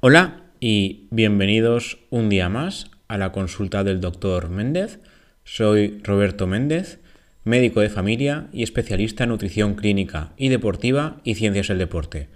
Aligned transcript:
Hola 0.00 0.44
y 0.60 1.08
bienvenidos 1.10 1.98
un 2.10 2.28
día 2.28 2.48
más 2.48 2.88
a 3.08 3.18
la 3.18 3.32
consulta 3.32 3.82
del 3.82 4.00
doctor 4.00 4.48
Méndez. 4.48 5.00
Soy 5.42 5.98
Roberto 6.04 6.46
Méndez, 6.46 7.00
médico 7.42 7.80
de 7.80 7.90
familia 7.90 8.46
y 8.52 8.62
especialista 8.62 9.24
en 9.24 9.30
nutrición 9.30 9.74
clínica 9.74 10.34
y 10.36 10.50
deportiva 10.50 11.20
y 11.24 11.34
ciencias 11.34 11.66
del 11.66 11.78
deporte. 11.78 12.28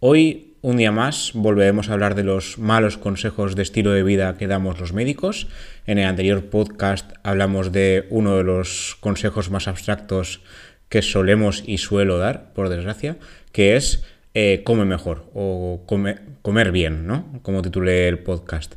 Hoy, 0.00 0.54
un 0.62 0.78
día 0.78 0.92
más, 0.92 1.32
volveremos 1.34 1.90
a 1.90 1.92
hablar 1.92 2.14
de 2.14 2.24
los 2.24 2.56
malos 2.56 2.96
consejos 2.96 3.54
de 3.54 3.64
estilo 3.64 3.90
de 3.90 4.02
vida 4.02 4.38
que 4.38 4.46
damos 4.46 4.80
los 4.80 4.94
médicos. 4.94 5.46
En 5.86 5.98
el 5.98 6.06
anterior 6.06 6.46
podcast 6.46 7.12
hablamos 7.22 7.70
de 7.70 8.06
uno 8.08 8.38
de 8.38 8.44
los 8.44 8.96
consejos 9.00 9.50
más 9.50 9.68
abstractos 9.68 10.40
que 10.88 11.02
solemos 11.02 11.64
y 11.66 11.76
suelo 11.76 12.16
dar, 12.16 12.54
por 12.54 12.70
desgracia, 12.70 13.18
que 13.52 13.76
es 13.76 14.04
eh, 14.34 14.62
come 14.64 14.84
mejor 14.84 15.30
o 15.32 15.82
comer 15.86 16.72
bien, 16.72 17.06
¿no? 17.06 17.40
Como 17.42 17.62
titulé 17.62 18.08
el 18.08 18.18
podcast. 18.18 18.74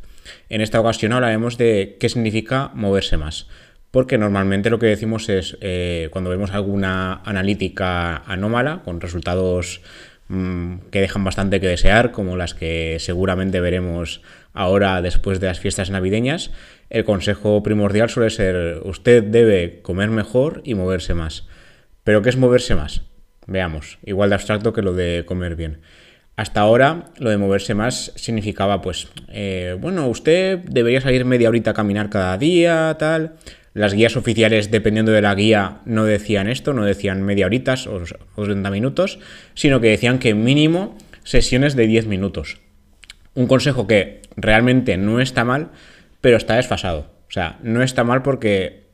En 0.50 0.62
esta 0.62 0.80
ocasión 0.80 1.14
hablaremos 1.14 1.58
de 1.58 1.98
qué 2.00 2.10
significa 2.10 2.72
moverse 2.74 3.18
más. 3.18 3.48
Porque 3.92 4.18
normalmente 4.18 4.70
lo 4.70 4.80
que 4.80 4.88
decimos 4.88 5.30
es, 5.30 5.58
eh, 5.62 6.10
cuando 6.12 6.30
vemos 6.30 6.52
alguna 6.52 7.22
analítica 7.24 8.18
anómala, 8.18 8.82
con 8.84 9.02
resultados 9.02 9.82
mm, 10.28 10.90
que 10.92 11.02
dejan 11.02 11.24
bastante 11.24 11.60
que 11.62 11.68
desear, 11.68 12.12
como 12.12 12.36
las 12.36 12.54
que 12.54 12.98
seguramente 13.00 13.62
veremos 13.62 14.22
ahora 14.54 15.02
después 15.02 15.40
de 15.40 15.48
las 15.48 15.60
fiestas 15.60 15.90
navideñas, 15.90 16.52
el 16.90 17.06
consejo 17.06 17.64
primordial 17.64 18.10
suele 18.10 18.30
ser, 18.30 18.82
usted 18.84 19.24
debe 19.24 19.82
comer 19.82 20.10
mejor 20.10 20.62
y 20.66 20.76
moverse 20.76 21.14
más. 21.14 21.48
¿Pero 22.04 22.22
qué 22.22 22.30
es 22.30 22.38
moverse 22.38 22.76
más? 22.76 23.02
Veamos, 23.48 23.98
igual 24.06 24.30
de 24.30 24.36
abstracto 24.36 24.74
que 24.74 24.82
lo 24.82 24.94
de 24.94 25.24
comer 25.26 25.56
bien. 25.56 25.80
Hasta 26.36 26.62
ahora 26.62 27.06
lo 27.18 27.32
de 27.32 27.38
moverse 27.38 27.74
más 27.74 28.12
significaba 28.16 28.82
pues, 28.82 29.08
eh, 29.30 29.76
bueno, 29.80 30.08
usted 30.08 30.60
debería 30.60 31.02
salir 31.02 31.26
media 31.26 31.50
horita 31.50 31.72
a 31.72 31.74
caminar 31.74 32.10
cada 32.10 32.38
día, 32.38 32.96
tal. 33.00 33.38
Las 33.74 33.94
guías 33.94 34.16
oficiales, 34.18 34.70
dependiendo 34.70 35.12
de 35.12 35.22
la 35.22 35.34
guía, 35.34 35.80
no 35.86 36.04
decían 36.04 36.48
esto, 36.48 36.74
no 36.74 36.84
decían 36.84 37.24
media 37.24 37.46
horitas 37.46 37.88
o, 37.88 38.04
o 38.36 38.44
30 38.44 38.70
minutos, 38.70 39.20
sino 39.54 39.82
que 39.82 39.90
decían 39.90 40.20
que 40.20 40.36
mínimo 40.36 40.98
sesiones 41.24 41.76
de 41.76 41.88
10 41.88 42.08
minutos. 42.08 42.60
Un 43.34 43.48
consejo 43.48 43.88
que 43.88 44.22
realmente 44.36 44.98
no 44.98 45.22
está 45.22 45.44
mal, 45.44 45.72
pero 46.22 46.38
está 46.38 46.56
desfasado. 46.56 47.12
O 47.28 47.32
sea, 47.32 47.58
no 47.62 47.84
está 47.84 48.04
mal 48.04 48.22
porque 48.22 48.87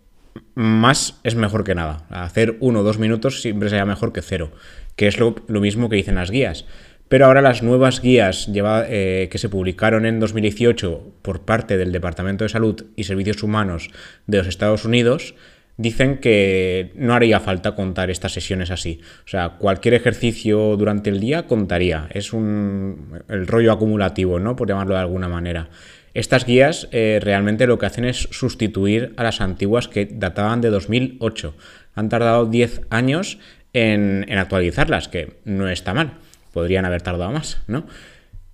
más 0.55 1.19
es 1.23 1.35
mejor 1.35 1.63
que 1.63 1.75
nada. 1.75 2.05
Hacer 2.09 2.57
uno 2.59 2.79
o 2.79 2.83
dos 2.83 2.99
minutos 2.99 3.41
siempre 3.41 3.69
será 3.69 3.85
mejor 3.85 4.13
que 4.13 4.21
cero, 4.21 4.51
que 4.95 5.07
es 5.07 5.17
lo, 5.19 5.35
mismo 5.47 5.89
que 5.89 5.95
dicen 5.95 6.15
las 6.15 6.31
guías. 6.31 6.65
Pero 7.07 7.25
ahora 7.25 7.41
las 7.41 7.61
nuevas 7.61 8.01
guías 8.01 8.49
eh, 8.53 9.27
que 9.31 9.37
se 9.37 9.49
publicaron 9.49 10.05
en 10.05 10.19
2018 10.19 11.15
por 11.21 11.41
parte 11.41 11.77
del 11.77 11.91
Departamento 11.91 12.43
de 12.43 12.49
Salud 12.49 12.85
y 12.95 13.03
Servicios 13.03 13.43
Humanos 13.43 13.91
de 14.25 14.37
los 14.39 14.47
Estados 14.47 14.85
Unidos 14.85 15.35
dicen 15.77 16.19
que 16.19 16.91
no 16.95 17.13
haría 17.13 17.39
falta 17.39 17.75
contar 17.75 18.09
estas 18.09 18.31
sesiones 18.31 18.71
así. 18.71 19.01
O 19.25 19.27
sea, 19.27 19.57
cualquier 19.57 19.95
ejercicio 19.95 20.77
durante 20.77 21.09
el 21.09 21.19
día 21.19 21.47
contaría. 21.47 22.07
Es 22.11 22.33
un, 22.33 23.21
el 23.27 23.47
rollo 23.47 23.71
acumulativo, 23.71 24.39
¿no? 24.39 24.55
Por 24.55 24.67
llamarlo 24.67 24.93
de 24.95 25.01
alguna 25.01 25.27
manera. 25.27 25.69
Estas 26.13 26.45
guías 26.45 26.87
eh, 26.91 27.19
realmente 27.21 27.65
lo 27.65 27.79
que 27.79 27.87
hacen 27.87 28.05
es 28.05 28.27
sustituir 28.31 29.13
a 29.17 29.23
las 29.23 29.41
antiguas 29.41 29.87
que 29.87 30.05
databan 30.05 30.61
de 30.61 30.69
2008. 30.69 31.55
Han 31.95 32.09
tardado 32.09 32.45
10 32.45 32.81
años 32.89 33.39
en, 33.73 34.25
actualizarlas, 34.37 35.07
que 35.07 35.37
no 35.43 35.69
está 35.69 35.93
mal. 35.93 36.13
Podrían 36.51 36.85
haber 36.85 37.01
tardado 37.01 37.31
más, 37.31 37.61
¿no? 37.67 37.87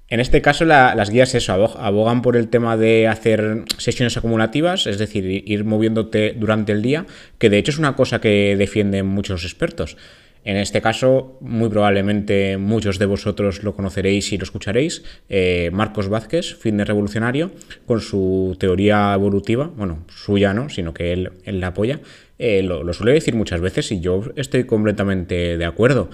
En 0.07 0.19
este 0.19 0.41
caso, 0.41 0.65
las 0.65 1.09
guías 1.11 1.35
eso, 1.35 1.53
abogan 1.53 2.23
por 2.23 2.35
el 2.35 2.47
tema 2.47 2.77
de 2.77 3.07
hacer 3.07 3.65
sesiones 3.77 4.17
acumulativas, 4.17 4.87
es 4.87 4.97
decir, 4.97 5.23
ir 5.45 5.65
moviéndote 5.65 6.33
durante 6.35 6.71
el 6.71 6.81
día, 6.81 7.05
que 7.37 7.51
de 7.51 7.59
hecho 7.59 7.69
es 7.69 7.77
una 7.77 7.95
cosa 7.95 8.19
que 8.19 8.55
defienden 8.57 9.05
muchos 9.05 9.43
expertos. 9.43 9.97
En 10.45 10.55
este 10.55 10.81
caso, 10.81 11.37
muy 11.41 11.69
probablemente 11.69 12.57
muchos 12.57 12.97
de 12.97 13.05
vosotros 13.05 13.63
lo 13.63 13.75
conoceréis 13.75 14.31
y 14.31 14.37
lo 14.37 14.43
escucharéis, 14.43 15.03
eh, 15.27 15.69
Marcos 15.73 16.07
Vázquez, 16.07 16.55
fitness 16.55 16.87
revolucionario, 16.87 17.51
con 17.85 17.99
su 17.99 18.55
teoría 18.59 19.13
evolutiva, 19.13 19.69
bueno, 19.75 20.05
suya 20.07 20.53
no, 20.53 20.69
sino 20.69 20.93
que 20.93 21.11
él, 21.11 21.31
la 21.45 21.67
apoya, 21.67 21.99
eh, 22.37 22.63
lo, 22.63 22.83
lo, 22.83 22.93
suele 22.93 23.11
decir 23.11 23.35
muchas 23.35 23.59
veces 23.59 23.91
y 23.91 23.99
yo 23.99 24.23
estoy 24.37 24.63
completamente 24.63 25.57
de 25.57 25.65
acuerdo. 25.65 26.09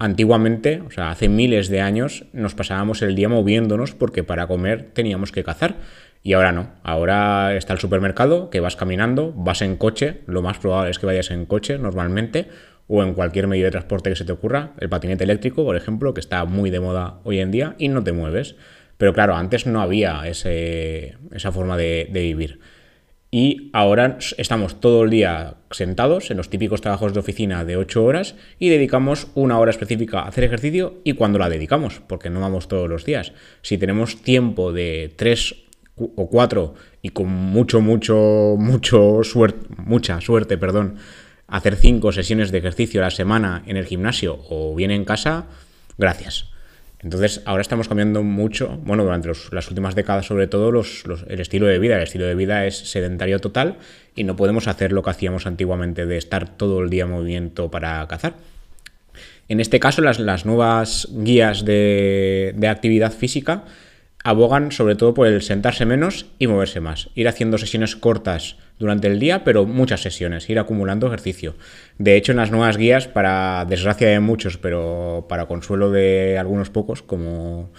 Antiguamente, 0.00 0.80
o 0.86 0.90
sea, 0.90 1.10
hace 1.10 1.28
miles 1.28 1.68
de 1.68 1.80
años, 1.80 2.24
nos 2.32 2.54
pasábamos 2.54 3.02
el 3.02 3.14
día 3.14 3.28
moviéndonos 3.28 3.94
porque 3.94 4.22
para 4.22 4.46
comer 4.46 4.90
teníamos 4.92 5.32
que 5.32 5.42
cazar. 5.42 5.76
Y 6.22 6.32
ahora 6.32 6.52
no, 6.52 6.70
ahora 6.82 7.56
está 7.56 7.72
el 7.72 7.78
supermercado, 7.78 8.50
que 8.50 8.60
vas 8.60 8.76
caminando, 8.76 9.32
vas 9.36 9.62
en 9.62 9.76
coche, 9.76 10.20
lo 10.26 10.42
más 10.42 10.58
probable 10.58 10.90
es 10.90 10.98
que 10.98 11.06
vayas 11.06 11.30
en 11.30 11.46
coche 11.46 11.78
normalmente, 11.78 12.48
o 12.88 13.02
en 13.02 13.12
cualquier 13.14 13.46
medio 13.46 13.66
de 13.66 13.70
transporte 13.70 14.10
que 14.10 14.16
se 14.16 14.24
te 14.24 14.32
ocurra, 14.32 14.72
el 14.80 14.88
patinete 14.88 15.24
eléctrico, 15.24 15.64
por 15.64 15.76
ejemplo, 15.76 16.14
que 16.14 16.20
está 16.20 16.44
muy 16.46 16.70
de 16.70 16.80
moda 16.80 17.20
hoy 17.22 17.38
en 17.38 17.50
día 17.50 17.76
y 17.78 17.88
no 17.88 18.02
te 18.02 18.12
mueves. 18.12 18.56
Pero 18.96 19.12
claro, 19.12 19.36
antes 19.36 19.66
no 19.66 19.80
había 19.80 20.22
esa 20.26 21.52
forma 21.52 21.76
de, 21.76 22.08
vivir. 22.12 22.58
Y 23.30 23.70
ahora 23.74 24.16
estamos 24.38 24.80
todo 24.80 25.04
el 25.04 25.10
día 25.10 25.56
sentados 25.70 26.30
en 26.30 26.38
los 26.38 26.48
típicos 26.48 26.80
trabajos 26.80 27.12
de 27.12 27.20
oficina 27.20 27.64
de 27.64 27.76
8 27.76 28.02
horas 28.02 28.34
y 28.58 28.70
dedicamos 28.70 29.28
una 29.34 29.58
hora 29.58 29.70
específica 29.70 30.20
a 30.20 30.28
hacer 30.28 30.44
ejercicio 30.44 30.94
y 31.04 31.12
cuando 31.12 31.38
la 31.38 31.50
dedicamos, 31.50 32.00
porque 32.06 32.30
no 32.30 32.40
vamos 32.40 32.68
todos 32.68 32.88
los 32.88 33.04
días. 33.04 33.34
Si 33.60 33.76
tenemos 33.76 34.22
tiempo 34.22 34.72
de 34.72 35.12
3 35.14 35.54
o 35.96 36.28
4 36.30 36.74
y 37.02 37.10
con 37.10 37.28
mucho, 37.28 37.82
mucho, 37.82 38.56
mucho 38.58 39.22
suerte, 39.22 39.66
mucha 39.76 40.20
suerte, 40.22 40.56
perdón, 40.56 40.96
hacer 41.48 41.76
cinco 41.76 42.12
sesiones 42.12 42.52
de 42.52 42.58
ejercicio 42.58 43.00
a 43.00 43.04
la 43.04 43.10
semana 43.10 43.62
en 43.66 43.76
el 43.76 43.86
gimnasio 43.86 44.38
o 44.48 44.74
bien 44.74 44.90
en 44.90 45.04
casa, 45.04 45.46
gracias. 45.96 46.50
Entonces, 47.00 47.42
ahora 47.44 47.62
estamos 47.62 47.88
cambiando 47.88 48.22
mucho, 48.24 48.78
bueno, 48.84 49.04
durante 49.04 49.30
las 49.52 49.68
últimas 49.68 49.94
décadas 49.94 50.26
sobre 50.26 50.48
todo, 50.48 50.70
el 51.28 51.40
estilo 51.40 51.66
de 51.66 51.78
vida. 51.78 51.96
El 51.96 52.02
estilo 52.02 52.26
de 52.26 52.34
vida 52.34 52.66
es 52.66 52.76
sedentario 52.76 53.38
total 53.38 53.76
y 54.16 54.24
no 54.24 54.34
podemos 54.34 54.66
hacer 54.66 54.92
lo 54.92 55.02
que 55.02 55.10
hacíamos 55.10 55.46
antiguamente 55.46 56.06
de 56.06 56.16
estar 56.16 56.56
todo 56.56 56.80
el 56.82 56.90
día 56.90 57.04
en 57.04 57.10
movimiento 57.10 57.70
para 57.70 58.06
cazar. 58.08 58.34
En 59.48 59.60
este 59.60 59.80
caso, 59.80 60.02
las, 60.02 60.44
nuevas 60.44 61.08
guías 61.12 61.64
de, 61.64 62.52
de 62.56 62.68
actividad 62.68 63.12
física 63.12 63.64
abogan 64.24 64.72
sobre 64.72 64.96
todo 64.96 65.14
por 65.14 65.26
el 65.26 65.42
sentarse 65.42 65.86
menos 65.86 66.26
y 66.38 66.46
moverse 66.46 66.80
más. 66.80 67.10
Ir 67.14 67.28
haciendo 67.28 67.58
sesiones 67.58 67.96
cortas 67.96 68.56
durante 68.78 69.06
el 69.06 69.18
día, 69.18 69.44
pero 69.44 69.64
muchas 69.64 70.00
sesiones, 70.00 70.48
ir 70.50 70.58
acumulando 70.58 71.06
ejercicio. 71.06 71.54
De 71.98 72.16
hecho, 72.16 72.32
en 72.32 72.38
las 72.38 72.50
nuevas 72.50 72.76
guías, 72.76 73.08
para 73.08 73.64
desgracia 73.68 74.08
de 74.08 74.20
muchos, 74.20 74.56
pero 74.56 75.26
para 75.28 75.46
consuelo 75.46 75.90
de 75.90 76.38
algunos 76.38 76.70
pocos, 76.70 77.02
como, 77.02 77.70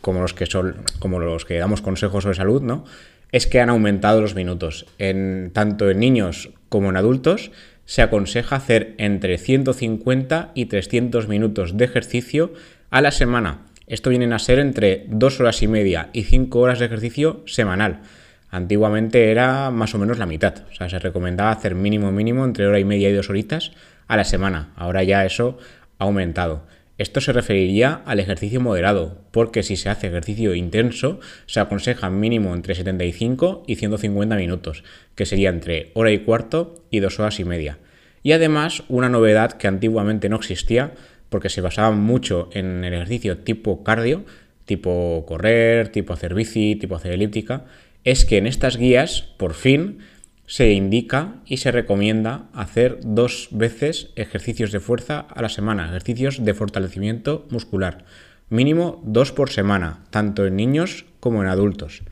como, 0.00 0.20
los, 0.20 0.34
que 0.34 0.46
son, 0.46 0.76
como 0.98 1.18
los 1.18 1.44
que 1.44 1.58
damos 1.58 1.82
consejos 1.82 2.24
sobre 2.24 2.36
salud, 2.36 2.62
¿no? 2.62 2.84
es 3.32 3.46
que 3.46 3.60
han 3.60 3.70
aumentado 3.70 4.20
los 4.20 4.34
minutos. 4.34 4.86
En, 4.98 5.50
tanto 5.52 5.90
en 5.90 5.98
niños 5.98 6.50
como 6.68 6.90
en 6.90 6.96
adultos 6.96 7.50
se 7.86 8.02
aconseja 8.02 8.56
hacer 8.56 8.94
entre 8.98 9.38
150 9.38 10.52
y 10.54 10.66
300 10.66 11.26
minutos 11.28 11.76
de 11.76 11.84
ejercicio 11.84 12.52
a 12.90 13.00
la 13.00 13.10
semana 13.10 13.71
esto 13.92 14.08
vienen 14.08 14.32
a 14.32 14.38
ser 14.38 14.58
entre 14.58 15.04
dos 15.08 15.38
horas 15.38 15.62
y 15.62 15.68
media 15.68 16.08
y 16.14 16.22
cinco 16.22 16.60
horas 16.60 16.78
de 16.78 16.86
ejercicio 16.86 17.42
semanal. 17.44 18.00
Antiguamente 18.48 19.30
era 19.30 19.70
más 19.70 19.94
o 19.94 19.98
menos 19.98 20.16
la 20.18 20.24
mitad. 20.24 20.64
O 20.70 20.74
sea, 20.74 20.88
se 20.88 20.98
recomendaba 20.98 21.50
hacer 21.50 21.74
mínimo 21.74 22.10
mínimo 22.10 22.46
entre 22.46 22.66
hora 22.66 22.78
y 22.78 22.86
media 22.86 23.10
y 23.10 23.12
dos 23.12 23.28
horitas 23.28 23.72
a 24.08 24.16
la 24.16 24.24
semana. 24.24 24.72
Ahora 24.76 25.02
ya 25.02 25.26
eso 25.26 25.58
ha 25.98 26.04
aumentado. 26.04 26.66
Esto 26.96 27.20
se 27.20 27.34
referiría 27.34 28.00
al 28.06 28.18
ejercicio 28.18 28.62
moderado, 28.62 29.26
porque 29.30 29.62
si 29.62 29.76
se 29.76 29.90
hace 29.90 30.06
ejercicio 30.06 30.54
intenso, 30.54 31.20
se 31.44 31.60
aconseja 31.60 32.08
mínimo 32.08 32.54
entre 32.54 32.74
75 32.74 33.64
y 33.66 33.74
150 33.74 34.36
minutos, 34.36 34.84
que 35.14 35.26
sería 35.26 35.50
entre 35.50 35.90
hora 35.92 36.12
y 36.12 36.20
cuarto 36.20 36.82
y 36.90 37.00
dos 37.00 37.20
horas 37.20 37.38
y 37.40 37.44
media. 37.44 37.78
Y 38.22 38.32
además, 38.32 38.84
una 38.88 39.10
novedad 39.10 39.52
que 39.52 39.68
antiguamente 39.68 40.30
no 40.30 40.36
existía 40.36 40.94
porque 41.32 41.48
se 41.48 41.62
basaban 41.62 41.98
mucho 41.98 42.48
en 42.52 42.84
el 42.84 42.94
ejercicio 42.94 43.38
tipo 43.38 43.82
cardio, 43.82 44.24
tipo 44.66 45.24
correr, 45.26 45.88
tipo 45.88 46.12
hacer 46.12 46.34
bici, 46.34 46.76
tipo 46.76 46.94
hacer 46.94 47.12
elíptica, 47.12 47.64
es 48.04 48.24
que 48.24 48.38
en 48.38 48.46
estas 48.46 48.76
guías, 48.76 49.22
por 49.38 49.54
fin, 49.54 49.98
se 50.46 50.72
indica 50.72 51.36
y 51.46 51.56
se 51.56 51.72
recomienda 51.72 52.48
hacer 52.52 52.98
dos 53.02 53.48
veces 53.50 54.10
ejercicios 54.16 54.70
de 54.70 54.80
fuerza 54.80 55.20
a 55.20 55.40
la 55.40 55.48
semana, 55.48 55.86
ejercicios 55.86 56.44
de 56.44 56.54
fortalecimiento 56.54 57.46
muscular, 57.50 58.04
mínimo 58.50 59.00
dos 59.04 59.32
por 59.32 59.50
semana, 59.50 60.04
tanto 60.10 60.46
en 60.46 60.56
niños 60.56 61.06
como 61.20 61.42
en 61.42 61.48
adultos. 61.48 62.02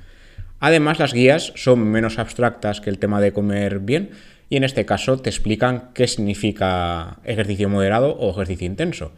Además, 0.59 0.99
las 0.99 1.13
guías 1.13 1.53
son 1.57 1.81
menos 1.81 2.19
abstractas 2.19 2.81
que 2.81 2.91
el 2.91 2.99
tema 2.99 3.21
de 3.21 3.33
comer 3.33 3.81
bien, 3.81 4.11
y 4.51 4.57
en 4.57 4.65
este 4.65 4.85
caso 4.85 5.17
te 5.17 5.31
explican 5.31 5.93
qué 5.95 6.07
significa 6.07 7.21
ejercicio 7.25 7.71
moderado 7.71 8.15
o 8.17 8.31
ejercicio 8.33 8.67
intenso. 8.67 9.13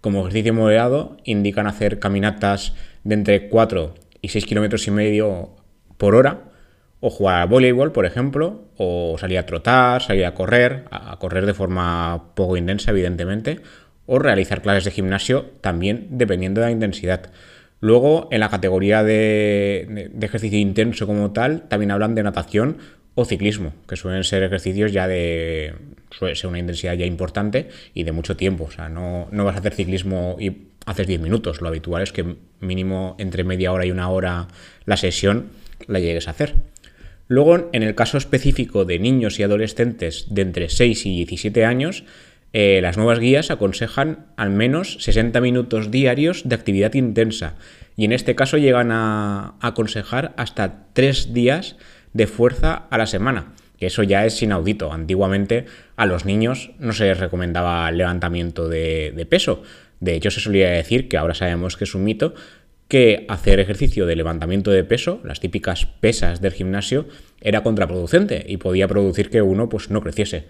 Como 0.00 0.20
ejercicio 0.20 0.54
moderado 0.54 1.16
indican 1.24 1.66
hacer 1.66 1.98
caminatas 1.98 2.74
de 3.02 3.14
entre 3.14 3.48
4 3.48 3.94
y 4.20 4.28
6 4.28 4.46
kilómetros 4.46 4.86
y 4.86 4.92
medio 4.92 5.56
por 5.96 6.14
hora, 6.14 6.44
o 7.00 7.10
jugar 7.10 7.42
a 7.42 7.46
voleibol, 7.46 7.92
por 7.92 8.06
ejemplo, 8.06 8.62
o 8.78 9.16
salir 9.18 9.38
a 9.38 9.44
trotar, 9.44 10.00
salir 10.02 10.24
a 10.24 10.34
correr, 10.34 10.84
a 10.90 11.18
correr 11.18 11.44
de 11.44 11.52
forma 11.52 12.32
poco 12.34 12.56
intensa, 12.56 12.92
evidentemente, 12.92 13.60
o 14.06 14.18
realizar 14.18 14.62
clases 14.62 14.84
de 14.84 14.90
gimnasio 14.90 15.50
también 15.60 16.06
dependiendo 16.10 16.60
de 16.60 16.68
la 16.68 16.72
intensidad. 16.72 17.30
Luego, 17.80 18.28
en 18.30 18.40
la 18.40 18.48
categoría 18.48 19.02
de, 19.02 20.10
ejercicio 20.20 20.58
intenso 20.58 21.06
como 21.06 21.32
tal, 21.32 21.68
también 21.68 21.90
hablan 21.90 22.14
de 22.14 22.22
natación 22.22 22.78
o 23.14 23.24
ciclismo, 23.24 23.72
que 23.88 23.96
suelen 23.96 24.24
ser 24.24 24.42
ejercicios 24.42 24.92
ya 24.92 25.06
de. 25.06 25.74
suele 26.10 26.34
ser 26.34 26.48
una 26.48 26.58
intensidad 26.58 26.94
ya 26.94 27.06
importante 27.06 27.68
y 27.94 28.02
de 28.02 28.12
mucho 28.12 28.36
tiempo. 28.36 28.64
O 28.64 28.70
sea, 28.70 28.88
no, 28.88 29.28
no 29.30 29.44
vas 29.44 29.56
a 29.56 29.58
hacer 29.60 29.74
ciclismo 29.74 30.36
y 30.40 30.68
haces 30.86 31.06
10 31.06 31.20
minutos. 31.20 31.60
Lo 31.60 31.68
habitual 31.68 32.02
es 32.02 32.12
que 32.12 32.36
mínimo 32.60 33.16
entre 33.18 33.44
media 33.44 33.72
hora 33.72 33.86
y 33.86 33.90
una 33.90 34.08
hora 34.08 34.48
la 34.84 34.96
sesión 34.96 35.50
la 35.86 36.00
llegues 36.00 36.28
a 36.28 36.32
hacer. 36.32 36.54
Luego, 37.28 37.70
en 37.72 37.82
el 37.82 37.94
caso 37.94 38.18
específico 38.18 38.84
de 38.84 38.98
niños 38.98 39.38
y 39.38 39.42
adolescentes 39.42 40.26
de 40.30 40.42
entre 40.42 40.68
6 40.68 41.06
y 41.06 41.16
17 41.16 41.64
años, 41.64 42.04
eh, 42.52 42.80
las 42.82 42.96
nuevas 42.96 43.18
guías 43.18 43.50
aconsejan 43.50 44.26
al 44.36 44.50
menos 44.50 44.98
60 45.00 45.40
minutos 45.40 45.90
diarios 45.90 46.42
de 46.48 46.54
actividad 46.54 46.94
intensa 46.94 47.54
y 47.96 48.04
en 48.04 48.12
este 48.12 48.36
caso 48.36 48.58
llegan 48.58 48.90
a 48.92 49.54
aconsejar 49.60 50.34
hasta 50.36 50.84
3 50.92 51.32
días 51.32 51.76
de 52.14 52.26
fuerza 52.26 52.86
a 52.88 52.96
la 52.96 53.06
semana. 53.06 53.52
Que 53.78 53.86
eso 53.86 54.02
ya 54.02 54.24
es 54.24 54.40
inaudito. 54.40 54.92
Antiguamente 54.92 55.66
a 55.96 56.06
los 56.06 56.24
niños 56.24 56.70
no 56.78 56.94
se 56.94 57.04
les 57.04 57.20
recomendaba 57.20 57.90
levantamiento 57.90 58.68
de 58.68 59.26
peso. 59.28 59.62
De 60.00 60.14
hecho, 60.14 60.30
se 60.30 60.40
solía 60.40 60.70
decir, 60.70 61.08
que 61.08 61.18
ahora 61.18 61.34
sabemos 61.34 61.76
que 61.76 61.84
es 61.84 61.94
un 61.94 62.04
mito, 62.04 62.34
que 62.88 63.24
hacer 63.28 63.60
ejercicio 63.60 64.06
de 64.06 64.16
levantamiento 64.16 64.70
de 64.70 64.84
peso, 64.84 65.20
las 65.24 65.40
típicas 65.40 65.86
pesas 65.86 66.40
del 66.40 66.52
gimnasio, 66.52 67.06
era 67.40 67.62
contraproducente 67.62 68.44
y 68.46 68.58
podía 68.58 68.88
producir 68.88 69.30
que 69.30 69.42
uno 69.42 69.68
pues, 69.68 69.90
no 69.90 70.00
creciese. 70.02 70.46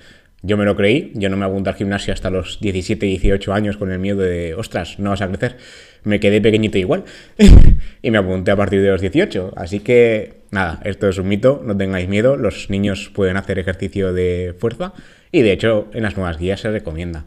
Yo 0.47 0.59
me 0.59 0.67
lo 0.67 0.77
creí, 0.77 1.11
yo 1.15 1.31
no 1.31 1.39
me 1.39 1.47
apunté 1.47 1.71
al 1.71 1.77
gimnasio 1.77 2.13
hasta 2.13 2.29
los 2.29 2.61
17, 2.61 3.07
18 3.07 3.55
años 3.55 3.79
con 3.79 3.91
el 3.91 3.99
miedo 3.99 4.21
de, 4.21 4.55
ostras, 4.55 4.99
no 4.99 5.09
vas 5.09 5.23
a 5.23 5.29
crecer. 5.29 5.57
Me 6.03 6.21
quedé 6.21 6.43
pequeñito 6.43 6.77
igual 6.77 7.05
y 8.03 8.11
me 8.11 8.19
apunté 8.19 8.51
a 8.51 8.57
partir 8.57 8.83
de 8.83 8.91
los 8.91 9.01
18. 9.01 9.55
Así 9.57 9.81
que, 9.81 10.43
nada, 10.51 10.81
esto 10.85 11.09
es 11.09 11.17
un 11.17 11.29
mito, 11.29 11.63
no 11.65 11.75
tengáis 11.75 12.09
miedo, 12.09 12.37
los 12.37 12.69
niños 12.69 13.11
pueden 13.15 13.39
hacer 13.39 13.59
ejercicio 13.59 14.13
de 14.13 14.55
fuerza 14.59 14.93
y 15.33 15.41
de 15.41 15.53
hecho 15.53 15.89
en 15.95 16.03
las 16.03 16.19
nuevas 16.19 16.37
guías 16.37 16.61
se 16.61 16.71
recomienda. 16.71 17.25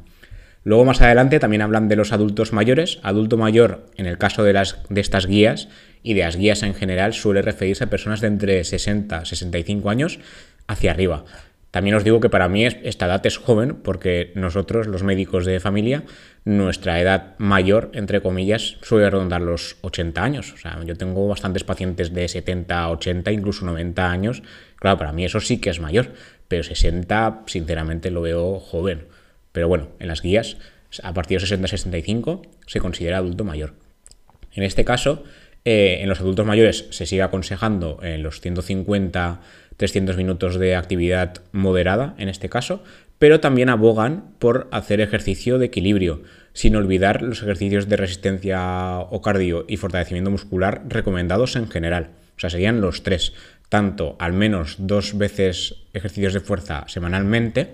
Luego 0.63 0.85
más 0.85 1.01
adelante 1.01 1.39
también 1.39 1.63
hablan 1.63 1.87
de 1.87 1.95
los 1.95 2.13
adultos 2.13 2.53
mayores. 2.53 2.99
Adulto 3.01 3.35
mayor, 3.35 3.87
en 3.95 4.05
el 4.05 4.19
caso 4.19 4.43
de, 4.43 4.53
las, 4.53 4.77
de 4.89 5.01
estas 5.01 5.25
guías 5.25 5.69
y 6.03 6.13
de 6.13 6.21
las 6.21 6.35
guías 6.35 6.61
en 6.61 6.75
general, 6.75 7.13
suele 7.13 7.41
referirse 7.41 7.85
a 7.85 7.89
personas 7.89 8.21
de 8.21 8.27
entre 8.27 8.63
60 8.63 9.21
y 9.23 9.25
65 9.25 9.89
años 9.89 10.19
hacia 10.67 10.91
arriba. 10.91 11.25
También 11.71 11.95
os 11.95 12.03
digo 12.03 12.19
que 12.19 12.29
para 12.29 12.47
mí 12.47 12.65
esta 12.65 13.05
edad 13.05 13.25
es 13.25 13.37
joven 13.37 13.75
porque 13.75 14.31
nosotros, 14.35 14.87
los 14.87 15.03
médicos 15.03 15.45
de 15.45 15.59
familia, 15.59 16.03
nuestra 16.45 17.01
edad 17.01 17.35
mayor, 17.39 17.91
entre 17.93 18.21
comillas, 18.21 18.77
suele 18.81 19.09
rondar 19.09 19.41
los 19.41 19.77
80 19.81 20.23
años. 20.23 20.53
O 20.53 20.57
sea, 20.57 20.81
yo 20.85 20.95
tengo 20.95 21.27
bastantes 21.27 21.65
pacientes 21.65 22.13
de 22.13 22.27
70, 22.27 22.89
80, 22.89 23.31
incluso 23.31 23.65
90 23.65 24.09
años. 24.09 24.43
Claro, 24.77 24.97
para 24.97 25.11
mí 25.11 25.25
eso 25.25 25.41
sí 25.41 25.59
que 25.59 25.69
es 25.69 25.81
mayor, 25.81 26.13
pero 26.47 26.63
60, 26.63 27.43
sinceramente, 27.47 28.11
lo 28.11 28.21
veo 28.21 28.59
joven. 28.59 29.07
Pero 29.51 29.67
bueno, 29.67 29.89
en 29.99 30.07
las 30.07 30.21
guías, 30.21 30.57
a 31.03 31.13
partir 31.13 31.41
de 31.41 31.47
60-65 31.47 32.47
se 32.65 32.79
considera 32.79 33.17
adulto 33.17 33.43
mayor. 33.43 33.73
En 34.53 34.63
este 34.63 34.85
caso, 34.85 35.23
eh, 35.65 35.99
en 36.01 36.07
los 36.07 36.21
adultos 36.21 36.45
mayores 36.45 36.85
se 36.91 37.05
sigue 37.05 37.23
aconsejando 37.23 37.99
en 38.01 38.23
los 38.23 38.39
150-300 39.79 40.17
minutos 40.17 40.59
de 40.59 40.75
actividad 40.75 41.41
moderada, 41.51 42.15
en 42.17 42.29
este 42.29 42.49
caso, 42.49 42.83
pero 43.19 43.39
también 43.39 43.69
abogan 43.69 44.33
por 44.39 44.67
hacer 44.71 45.01
ejercicio 45.01 45.57
de 45.57 45.67
equilibrio, 45.67 46.21
sin 46.53 46.75
olvidar 46.75 47.21
los 47.21 47.41
ejercicios 47.41 47.87
de 47.87 47.97
resistencia 47.97 48.99
o 48.99 49.21
cardio 49.21 49.65
y 49.67 49.77
fortalecimiento 49.77 50.31
muscular 50.31 50.83
recomendados 50.87 51.55
en 51.55 51.69
general. 51.69 52.09
O 52.35 52.39
sea, 52.39 52.49
serían 52.49 52.81
los 52.81 53.03
tres, 53.03 53.33
tanto 53.69 54.15
al 54.19 54.33
menos 54.33 54.75
dos 54.79 55.17
veces 55.17 55.75
ejercicios 55.93 56.33
de 56.33 56.39
fuerza 56.39 56.85
semanalmente, 56.87 57.73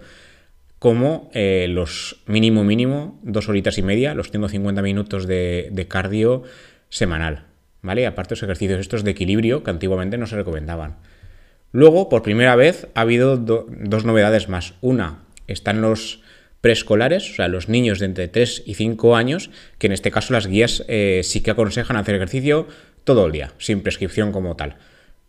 como 0.80 1.30
eh, 1.34 1.68
los 1.70 2.18
mínimo 2.26 2.66
mínimo, 2.66 3.18
dos 3.24 3.48
horitas 3.48 3.78
y 3.78 3.82
media, 3.82 4.14
los 4.14 4.32
150 4.32 4.82
minutos 4.82 5.28
de, 5.28 5.86
cardio 5.88 6.44
semanal, 6.90 7.46
¿vale? 7.82 8.06
Aparte 8.06 8.34
los 8.34 8.44
ejercicios 8.44 8.82
estos 8.82 9.06
de 9.06 9.12
equilibrio 9.12 9.64
que 9.64 9.72
antiguamente 9.72 10.18
no 10.18 10.28
se 10.28 10.36
recomendaban. 10.36 10.98
Luego, 11.74 12.08
por 12.08 12.22
primera 12.22 12.56
vez, 12.56 12.88
ha 12.94 13.02
habido 13.02 13.36
dos 13.36 14.06
novedades 14.06 14.48
más. 14.48 14.76
Una, 14.80 15.24
están 15.48 15.82
los 15.82 16.22
preescolares, 16.62 17.32
o 17.32 17.34
sea, 17.34 17.48
los 17.48 17.68
niños 17.68 18.00
de 18.00 18.06
entre 18.06 18.28
3 18.28 18.64
y 18.66 18.76
5 18.76 19.16
años, 19.16 19.50
que 19.80 19.88
en 19.88 19.94
este 19.94 20.12
caso 20.12 20.34
las 20.34 20.48
guías 20.48 20.86
eh, 20.88 21.22
sí 21.24 21.42
que 21.42 21.52
aconsejan 21.52 21.98
hacer 21.98 22.16
ejercicio 22.16 22.68
todo 23.04 23.26
el 23.26 23.32
día, 23.32 23.52
sin 23.58 23.82
prescripción 23.82 24.32
como 24.32 24.56
tal. 24.56 24.78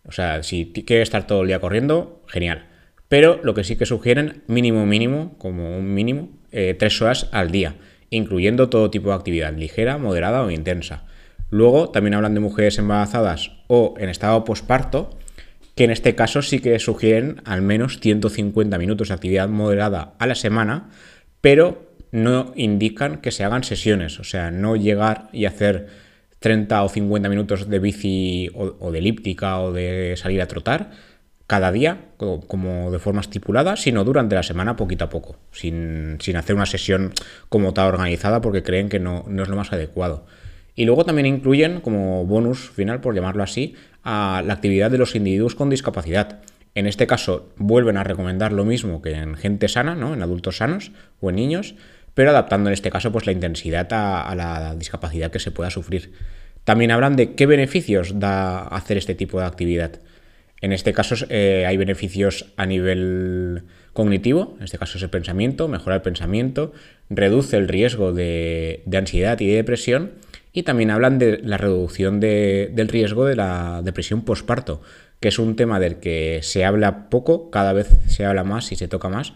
O 0.06 0.12
sea, 0.12 0.43
si 0.43 0.70
quieres 0.87 1.08
estar 1.08 1.26
todo 1.26 1.41
el 1.41 1.49
día 1.49 1.61
corriendo, 1.61 2.23
genial. 2.29 2.67
Pero 3.08 3.40
lo 3.43 3.55
que 3.55 3.64
sí 3.64 3.76
que 3.76 3.87
sugieren, 3.87 4.43
mínimo 4.47 4.85
mínimo, 4.85 5.37
como 5.38 5.76
un 5.76 5.94
mínimo, 5.94 6.29
eh, 6.52 6.76
tres 6.79 7.00
horas 7.00 7.29
al 7.32 7.50
día, 7.50 7.76
incluyendo 8.11 8.69
todo 8.69 8.90
tipo 8.90 9.08
de 9.08 9.17
actividad, 9.17 9.56
ligera, 9.56 9.97
moderada 9.97 10.43
o 10.43 10.50
intensa. 10.50 11.05
Luego 11.49 11.88
también 11.88 12.14
hablan 12.14 12.35
de 12.35 12.40
mujeres 12.40 12.79
embarazadas 12.79 13.52
o 13.67 13.94
en 13.99 14.08
estado 14.11 14.44
posparto, 14.44 15.11
que 15.75 15.85
en 15.85 15.91
este 15.91 16.15
caso 16.15 16.43
sí 16.43 16.61
que 16.61 16.79
sugieren 16.79 17.43
al 17.44 17.62
menos 17.62 18.00
150 18.00 18.79
minutos 18.79 19.09
de 19.09 19.15
actividad 19.15 19.49
moderada 19.49 20.15
a 20.19 20.26
la 20.26 20.35
semana, 20.35 20.91
pero 21.41 21.93
no 22.12 22.53
indican 22.55 23.21
que 23.21 23.32
se 23.32 23.44
hagan 23.44 23.65
sesiones, 23.65 24.21
o 24.21 24.25
sea, 24.25 24.50
no 24.50 24.76
llegar 24.76 25.29
y 25.32 25.47
hacer 25.47 25.88
30 26.38 26.85
o 26.85 26.88
50 26.88 27.29
minutos 27.29 27.69
de 27.69 27.79
bici 27.79 28.50
o 28.55 28.93
de 28.93 28.99
elíptica 28.99 29.61
o 29.61 29.73
de 29.73 30.15
salir 30.17 30.41
a 30.43 30.47
trotar, 30.47 30.91
cada 31.47 31.73
día, 31.73 31.99
como 32.17 32.91
de 32.91 32.99
forma 32.99 33.21
estipulada, 33.21 33.76
sino 33.76 34.05
durante 34.05 34.35
la 34.35 34.43
semana 34.43 34.76
poquito 34.76 35.05
a 35.05 35.11
poco, 35.11 35.37
sin, 35.53 36.19
hacer 36.37 36.57
una 36.57 36.66
sesión 36.66 37.12
como 37.49 37.75
tal 37.75 37.88
organizada 37.88 38.40
porque 38.40 38.62
creen 38.62 38.88
que 38.88 38.99
no, 38.99 39.25
es 39.28 39.49
lo 39.49 39.57
más 39.57 39.73
adecuado. 39.73 40.26
Y 40.75 40.85
luego 40.85 41.04
también 41.04 41.26
incluyen 41.26 41.81
como 41.81 42.25
bonus 42.26 42.71
final, 42.71 43.00
por 43.00 43.14
llamarlo 43.14 43.43
así, 43.43 43.75
a 44.02 44.43
la 44.45 44.54
actividad 44.54 44.90
de 44.90 44.99
los 44.99 45.14
individuos 45.14 45.54
con 45.54 45.71
discapacidad. 45.71 46.40
En 46.75 46.87
este 46.87 47.07
caso 47.07 47.50
vuelven 47.57 47.97
a 47.97 48.04
recomendar 48.04 48.52
lo 48.52 48.64
mismo 48.64 49.00
que 49.00 49.12
en 49.12 49.37
gente 49.37 49.69
sana, 49.69 49.95
¿no? 49.95 50.14
en 50.14 50.23
adultos 50.23 50.57
sanos 50.57 50.90
o 51.21 51.31
en 51.31 51.37
niños, 51.37 51.76
pero 52.14 52.31
adaptando 52.31 52.71
en 52.71 52.75
este 52.75 52.90
caso 52.90 53.12
pues, 53.12 53.26
la 53.26 53.33
intensidad 53.33 53.87
a 53.93 54.35
la 54.35 54.75
discapacidad 54.75 55.31
que 55.31 55.38
se 55.38 55.52
pueda 55.52 55.71
sufrir. 55.71 56.12
También 56.64 56.90
hablan 56.90 57.14
de 57.14 57.35
qué 57.35 57.47
beneficios 57.47 58.19
da 58.19 58.62
hacer 58.62 58.97
este 58.97 59.14
tipo 59.14 59.38
de 59.38 59.47
actividad. 59.47 60.00
En 60.61 60.73
este 60.73 60.95
caso 60.95 61.14
eh, 61.28 61.66
hay 61.66 61.76
beneficios 61.76 62.47
a 62.57 62.64
nivel 62.64 63.64
cognitivo, 63.93 64.54
en 64.59 64.64
este 64.64 64.78
caso 64.78 64.97
es 64.97 65.04
el 65.04 65.11
pensamiento, 65.11 65.69
mejora 65.69 65.97
el 65.97 66.02
pensamiento, 66.02 66.73
reduce 67.11 67.59
el 67.59 67.69
riesgo 67.69 68.14
de, 68.14 68.83
ansiedad 68.95 69.38
y 69.40 69.47
de 69.47 69.57
depresión 69.57 70.12
y 70.54 70.62
también 70.62 70.92
hablan 70.92 71.18
de 71.18 71.38
la 71.42 71.58
reducción 71.58 72.20
del 72.20 72.88
riesgo 72.88 73.26
de 73.26 73.34
la 73.34 73.82
depresión 73.82 74.23
postparto, 74.23 74.80
que 75.18 75.28
es 75.28 75.40
un 75.40 75.56
tema 75.56 75.80
del 75.80 75.96
que 75.96 76.40
se 76.42 76.64
habla 76.64 77.11
poco, 77.11 77.50
cada 77.50 77.73
vez 77.73 77.88
se 78.06 78.25
habla 78.25 78.44
más 78.44 78.70
y 78.70 78.76
se 78.76 78.87
toca 78.87 79.08
más, 79.08 79.32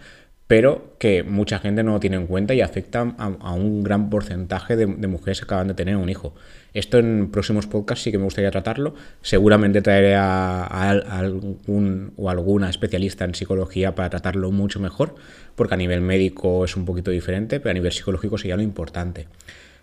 pero 0.47 0.95
que 0.99 1.25
mucha 1.25 1.59
gente 1.59 1.83
no 1.83 1.93
lo 1.93 2.01
tiene 2.01 2.17
en 2.17 2.29
cuenta 2.29 2.55
y 2.55 2.61
afecta 2.61 3.17
a, 3.19 3.53
un 3.53 3.83
gran 3.83 4.11
porcentaje 4.11 4.77
de, 4.77 4.87
mujeres 4.87 5.41
que 5.41 5.45
acaban 5.45 5.67
de 5.67 5.75
tener 5.75 5.97
un 5.97 6.09
hijo. 6.09 6.35
Esto 6.73 6.99
en 6.99 7.33
próximos 7.33 7.67
podcasts 7.67 8.05
sí 8.05 8.13
que 8.13 8.19
me 8.19 8.25
gustaría 8.25 8.53
tratarlo. 8.53 8.95
Seguramente 9.21 9.83
traeré 9.83 10.15
a, 10.15 10.65
algún 10.65 12.13
o 12.17 12.31
alguna 12.31 12.71
especialista 12.71 13.25
en 13.25 13.35
psicología 13.35 13.97
para 13.97 14.09
tratarlo 14.09 14.53
mucho 14.53 14.79
mejor, 14.79 15.17
porque 15.57 15.75
a 15.75 15.77
nivel 15.77 16.01
médico 16.01 16.65
es 16.65 16.77
un 16.77 16.85
poquito 16.85 17.11
diferente, 17.11 17.59
pero 17.59 17.73
a 17.73 17.75
nivel 17.75 17.91
psicológico 17.91 18.39
sería 18.39 18.57
lo 18.57 18.63
importante. 18.63 19.27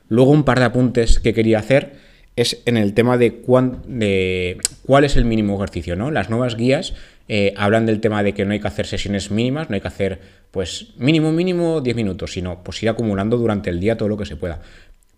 Luego 0.10 0.32
un 0.32 0.44
par 0.44 0.60
de 0.60 0.66
apuntes 0.66 1.20
que 1.20 1.34
quería 1.34 1.60
hacer 1.60 1.94
es 2.36 2.62
en 2.66 2.78
el 2.78 2.94
tema 2.94 3.18
de, 3.18 3.42
cuál 3.42 5.04
es 5.04 5.16
el 5.16 5.26
mínimo 5.26 5.56
ejercicio. 5.56 5.96
¿no? 5.96 6.12
Las 6.12 6.30
nuevas 6.30 6.56
guías 6.56 6.94
eh, 7.28 7.54
hablan 7.58 7.86
del 7.86 8.02
tema 8.02 8.24
de 8.24 8.34
que 8.34 8.46
no 8.46 8.54
hay 8.54 8.60
que 8.60 8.68
hacer 8.68 8.86
sesiones 8.86 9.32
mínimas, 9.32 9.70
no 9.70 9.76
hay 9.76 9.82
que 9.82 9.88
hacer 9.88 10.20
pues 10.52 10.94
mínimo, 10.98 11.32
mínimo 11.32 11.82
10 11.82 11.96
minutos, 11.96 12.34
sino 12.34 12.64
pues 12.64 12.82
ir 12.84 12.90
acumulando 12.90 13.38
durante 13.38 13.70
el 13.70 13.80
día 13.80 13.98
todo 13.98 14.10
lo 14.10 14.18
que 14.18 14.26
se 14.26 14.36
pueda. 14.36 14.62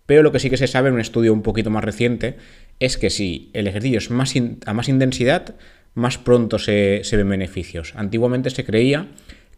Pero 0.06 0.22
lo 0.22 0.32
que 0.32 0.38
sí 0.38 0.48
que 0.48 0.56
se 0.56 0.66
sabe 0.66 0.88
en 0.88 0.94
un 0.94 1.00
estudio 1.00 1.32
un 1.32 1.42
poquito 1.42 1.70
más 1.70 1.84
reciente 1.84 2.36
es 2.80 2.96
que 2.96 3.10
si 3.10 3.50
el 3.52 3.66
ejercicio 3.66 3.98
es 3.98 4.10
más 4.10 4.34
a 4.64 4.72
más 4.72 4.88
intensidad, 4.88 5.54
más 5.94 6.16
pronto 6.18 6.58
se, 6.58 7.00
se 7.04 7.16
ven 7.16 7.28
beneficios. 7.28 7.92
Antiguamente 7.96 8.50
se 8.50 8.64
creía 8.64 9.08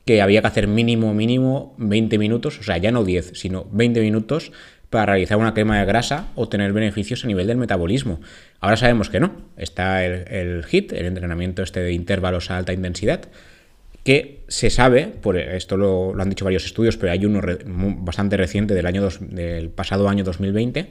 que 0.04 0.22
había 0.22 0.40
que 0.40 0.48
hacer 0.48 0.66
mínimo, 0.66 1.14
mínimo 1.14 1.74
20 1.78 2.18
minutos, 2.18 2.58
o 2.58 2.62
sea, 2.62 2.78
ya 2.78 2.90
no 2.90 3.04
10, 3.04 3.32
sino 3.34 3.66
20 3.70 4.00
minutos 4.00 4.50
para 4.90 5.12
realizar 5.12 5.38
una 5.38 5.54
quema 5.54 5.78
de 5.78 5.86
grasa 5.86 6.26
o 6.34 6.48
tener 6.48 6.72
beneficios 6.72 7.24
a 7.24 7.28
nivel 7.28 7.46
del 7.46 7.56
metabolismo. 7.56 8.20
Ahora 8.58 8.76
sabemos 8.76 9.08
que 9.08 9.20
no. 9.20 9.32
Está 9.56 10.04
el, 10.04 10.64
HIT, 10.68 10.92
el 10.92 11.06
entrenamiento 11.06 11.62
este 11.62 11.80
de 11.80 11.92
intervalos 11.92 12.50
a 12.50 12.56
alta 12.56 12.72
intensidad, 12.72 13.22
que 14.02 14.42
se 14.48 14.68
sabe, 14.68 15.06
por 15.06 15.36
esto 15.36 15.76
lo, 15.76 16.20
han 16.20 16.28
dicho 16.28 16.44
varios 16.44 16.64
estudios, 16.64 16.96
pero 16.96 17.12
hay 17.12 17.24
uno 17.24 17.40
bastante 17.98 18.36
reciente 18.36 18.74
del, 18.74 18.86
año 18.86 19.08
del 19.20 19.70
pasado 19.70 20.08
año 20.08 20.24
2020, 20.24 20.90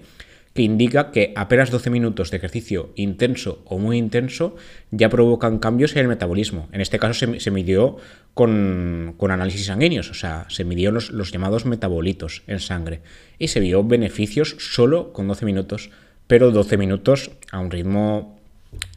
que 0.54 0.64
indica 0.64 1.12
que 1.12 1.34
apenas 1.36 1.70
12 1.70 1.90
minutos 1.90 2.32
de 2.32 2.38
ejercicio 2.38 2.92
intenso 2.96 3.62
o 3.66 3.78
muy 3.78 3.98
intenso 3.98 4.56
ya 4.92 5.10
provocan 5.10 5.60
cambios 5.60 5.94
en 5.94 6.00
el 6.00 6.08
metabolismo. 6.08 6.68
En 6.72 6.82
este 6.82 7.00
caso 7.00 7.14
se, 7.14 7.52
midió 7.52 7.98
con, 8.34 9.16
análisis 9.20 9.68
sanguíneos, 9.68 10.10
o 10.10 10.14
sea, 10.14 10.46
se 10.50 10.64
midieron 10.64 10.96
los, 11.12 11.32
llamados 11.32 11.66
metabolitos 11.66 12.44
en 12.48 12.60
sangre 12.60 13.02
y 13.38 13.50
se 13.50 13.60
vio 13.60 13.84
beneficios 13.84 14.56
solo 14.60 15.14
con 15.14 15.28
12 15.28 15.46
minutos, 15.46 15.92
pero 16.28 16.52
12 16.52 16.78
minutos 16.78 17.32
a 17.52 17.60
un 17.60 17.70
ritmo 17.70 18.40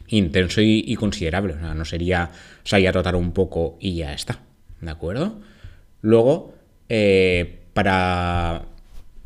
intenso 0.07 0.61
y, 0.61 0.95
considerable. 0.95 1.53
O 1.53 1.59
sea, 1.59 1.73
no 1.73 1.85
sería 1.85 2.31
salir 2.63 2.89
a 2.89 2.91
trotar 2.91 3.15
un 3.15 3.31
poco 3.31 3.77
y 3.79 3.95
ya 3.95 4.13
está. 4.13 4.39
¿De 4.81 4.91
acuerdo? 4.91 5.39
Luego, 6.01 6.53
eh, 6.89 7.59
para 7.73 8.65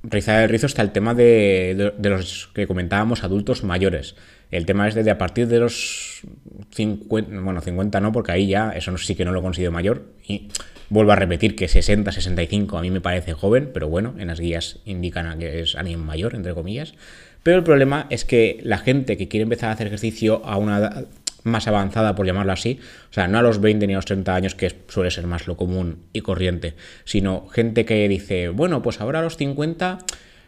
realizar 0.08 0.44
el 0.44 0.50
rizo 0.50 0.66
está 0.66 0.82
el 0.82 0.92
tema 0.92 1.14
de, 1.14 1.94
los 2.00 2.50
que 2.54 2.66
comentábamos 2.66 3.24
adultos 3.24 3.64
mayores. 3.64 4.16
El 4.50 4.66
tema 4.66 4.88
es 4.88 4.96
de, 4.96 5.12
a 5.12 5.18
partir 5.18 5.48
de 5.48 5.60
los 5.60 6.22
50, 6.72 7.42
bueno, 7.42 7.62
50 7.62 8.00
no, 8.00 8.12
porque 8.12 8.32
ahí 8.32 8.48
ya 8.48 8.72
eso 8.72 8.98
sí 8.98 9.16
que 9.16 9.26
no 9.26 9.34
lo 9.34 9.42
considero 9.42 9.72
mayor. 9.72 10.06
Y 10.26 10.48
vuelvo 10.90 11.12
a 11.12 11.18
repetir 11.18 11.56
que 11.56 11.68
60, 11.68 12.12
65 12.12 12.78
a 12.78 12.82
mí 12.82 12.90
me 12.90 13.02
parece 13.02 13.34
joven, 13.34 13.72
pero 13.74 13.90
bueno, 13.90 14.16
en 14.18 14.28
las 14.28 14.40
guías 14.40 14.80
indican 14.86 15.38
que 15.40 15.60
es 15.60 15.76
alguien 15.76 16.00
mayor, 16.00 16.36
entre 16.36 16.54
comillas. 16.54 16.94
Pero 17.44 17.58
el 17.58 17.64
problema 17.64 18.08
es 18.10 18.24
que 18.24 18.60
la 18.64 18.78
gente 18.78 19.18
que 19.18 19.28
quiere 19.28 19.44
empezar 19.44 19.70
a 19.70 19.74
hacer 19.74 19.88
ejercicio 19.88 20.42
a 20.46 20.58
una 20.58 20.78
edad 20.78 21.06
más 21.48 21.68
avanzada, 21.68 22.16
por 22.16 22.26
llamarlo 22.26 22.54
así, 22.54 22.80
o 23.10 23.14
sea, 23.14 23.28
no 23.28 23.40
a 23.40 23.42
los 23.42 23.60
20 23.60 23.88
ni 23.88 23.94
a 23.94 23.98
los 23.98 24.06
30 24.06 24.36
años, 24.36 24.56
que 24.56 24.72
suele 24.88 25.12
ser 25.12 25.28
más 25.28 25.48
lo 25.48 25.58
común 25.58 26.04
y 26.14 26.22
corriente, 26.22 26.76
sino 27.06 27.48
gente 27.48 27.86
que 27.86 28.08
dice, 28.08 28.50
bueno, 28.50 28.82
pues 28.82 29.02
ahora 29.02 29.20
a 29.20 29.22
los 29.22 29.38
50 29.38 30.00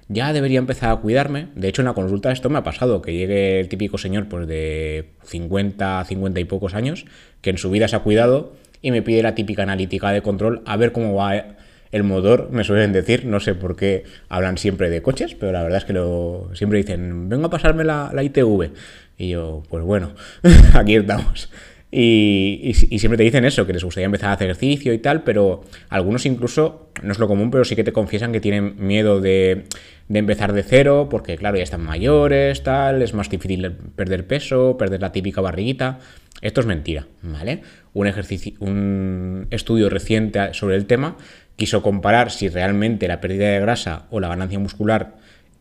ya 0.09 0.33
debería 0.33 0.59
empezar 0.59 0.91
a 0.91 0.95
cuidarme. 0.97 1.47
De 1.55 1.69
hecho, 1.69 1.81
en 1.81 1.85
la 1.85 1.93
consulta 1.93 2.31
esto 2.31 2.49
me 2.49 2.57
ha 2.57 2.63
pasado, 2.63 3.01
que 3.01 3.13
llegue 3.13 3.59
el 3.59 3.69
típico 3.69 3.97
señor 3.97 4.27
pues 4.27 4.47
de 4.47 5.11
50, 5.23 6.03
50 6.03 6.39
y 6.39 6.45
pocos 6.45 6.73
años, 6.73 7.05
que 7.41 7.51
en 7.51 7.57
su 7.57 7.69
vida 7.69 7.87
se 7.87 7.95
ha 7.95 7.99
cuidado 7.99 8.53
y 8.81 8.91
me 8.91 9.01
pide 9.01 9.23
la 9.23 9.35
típica 9.35 9.63
analítica 9.63 10.11
de 10.11 10.21
control 10.21 10.61
a 10.65 10.77
ver 10.77 10.91
cómo 10.91 11.13
va 11.13 11.57
el 11.91 12.03
motor, 12.03 12.49
me 12.51 12.63
suelen 12.63 12.93
decir, 12.93 13.25
no 13.25 13.39
sé 13.39 13.55
por 13.55 13.75
qué 13.75 14.03
hablan 14.27 14.57
siempre 14.57 14.89
de 14.89 15.01
coches, 15.01 15.35
pero 15.35 15.51
la 15.51 15.63
verdad 15.63 15.79
es 15.79 15.85
que 15.85 15.93
lo, 15.93 16.49
siempre 16.53 16.77
dicen, 16.77 17.29
vengo 17.29 17.47
a 17.47 17.49
pasarme 17.49 17.83
la, 17.83 18.11
ITV. 18.21 18.71
Y 19.17 19.29
yo, 19.29 19.63
pues 19.69 19.83
bueno, 19.83 20.13
aquí 20.73 20.95
estamos. 20.95 21.49
Y, 21.91 22.73
siempre 22.75 23.17
te 23.17 23.23
dicen 23.23 23.45
eso, 23.45 23.65
que 23.65 23.73
les 23.73 23.83
gustaría 23.83 24.05
empezar 24.05 24.29
a 24.29 24.33
hacer 24.33 24.51
ejercicio 24.51 24.93
y 24.93 24.99
tal, 24.99 25.23
pero 25.23 25.63
algunos 25.89 26.27
incluso, 26.27 26.91
no 27.01 27.11
es 27.11 27.17
lo 27.17 27.27
común, 27.27 27.49
pero 27.49 27.65
sí 27.65 27.75
que 27.75 27.83
te 27.83 27.91
confiesan 27.91 28.31
que 28.31 28.39
tienen 28.39 28.75
miedo 28.77 29.19
de, 29.19 29.63
de, 30.07 30.19
empezar 30.19 30.53
de 30.53 30.61
cero, 30.61 31.07
porque 31.09 31.37
claro, 31.37 31.57
ya 31.57 31.63
están 31.63 31.81
mayores, 31.81 32.61
tal, 32.61 33.01
es 33.01 33.15
más 33.15 33.31
difícil 33.31 33.71
perder 33.95 34.27
peso, 34.27 34.77
perder 34.77 35.01
la 35.01 35.11
típica 35.11 35.41
barriguita. 35.41 35.97
Esto 36.41 36.61
es 36.61 36.67
mentira, 36.67 37.07
¿vale? 37.23 37.63
Un, 37.93 38.05
ejercicio, 38.05 38.53
un 38.59 39.47
estudio 39.49 39.89
reciente 39.89 40.53
sobre 40.53 40.75
el 40.75 40.85
tema 40.85 41.17
quiso 41.59 41.83
comparar 41.83 42.31
si 42.31 42.49
realmente 42.49 43.07
la 43.07 43.21
pérdida 43.21 43.49
de 43.49 43.59
grasa 43.59 44.07
o 44.09 44.19
la 44.19 44.29
ganancia 44.29 44.57
muscular 44.57 45.17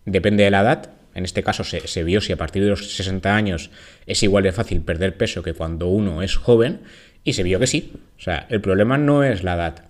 depende 0.07 0.45
de 0.45 0.51
la 0.51 0.63
edad. 0.63 0.91
En 1.15 1.25
este 1.25 1.43
caso 1.43 1.65
se, 1.65 2.05
vio 2.05 2.21
si 2.21 2.33
a 2.33 2.37
partir 2.37 2.63
de 2.63 2.71
los 2.71 2.95
60 2.95 3.35
años 3.35 3.71
es 4.07 4.23
igual 4.23 4.45
de 4.45 4.53
fácil 4.53 4.81
perder 4.81 5.17
peso 5.17 5.43
que 5.43 5.53
cuando 5.53 5.89
uno 5.89 6.23
es 6.23 6.37
joven 6.37 6.81
y 7.25 7.33
se 7.33 7.43
vio 7.43 7.59
que 7.59 7.67
sí. 7.67 7.93
O 8.17 8.23
sea, 8.23 8.47
el 8.49 8.61
problema 8.61 8.97
no 8.97 9.25
es 9.25 9.43
la 9.43 9.57
edad. 9.57 9.85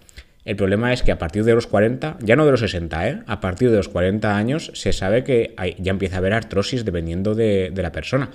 El 0.46 0.56
problema 0.56 0.94
es 0.94 1.02
que 1.02 1.12
a 1.12 1.18
partir 1.18 1.44
de 1.44 1.54
los 1.54 1.66
40, 1.66 2.16
ya 2.22 2.34
no 2.34 2.46
de 2.46 2.52
los 2.52 2.60
60, 2.60 3.08
¿eh? 3.08 3.22
a 3.26 3.40
partir 3.40 3.70
de 3.70 3.76
los 3.76 3.90
40 3.90 4.34
años 4.34 4.70
se 4.72 4.94
sabe 4.94 5.22
que 5.22 5.54
ya 5.78 5.90
empieza 5.90 6.16
a 6.16 6.18
haber 6.18 6.32
artrosis 6.32 6.86
dependiendo 6.86 7.34
de, 7.34 7.70
de 7.70 7.82
la 7.82 7.92
persona. 7.92 8.30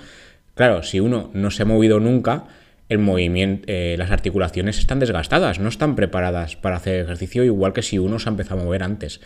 Claro, 0.54 0.84
si 0.84 1.00
uno 1.00 1.32
no 1.34 1.50
se 1.50 1.64
ha 1.64 1.66
movido 1.66 1.98
nunca, 1.98 2.44
el 2.88 2.98
movimiento, 2.98 3.64
eh, 3.66 3.96
las 3.98 4.10
articulaciones 4.10 4.78
están 4.78 4.98
desgastadas, 4.98 5.58
no 5.58 5.68
están 5.68 5.96
preparadas 5.96 6.56
para 6.56 6.76
hacer 6.76 7.00
ejercicio, 7.00 7.44
igual 7.44 7.72
que 7.72 7.82
si 7.82 7.98
uno 7.98 8.18
se 8.18 8.28
ha 8.28 8.32
empezado 8.32 8.60
a 8.60 8.64
mover 8.64 8.82
antes. 8.82 9.20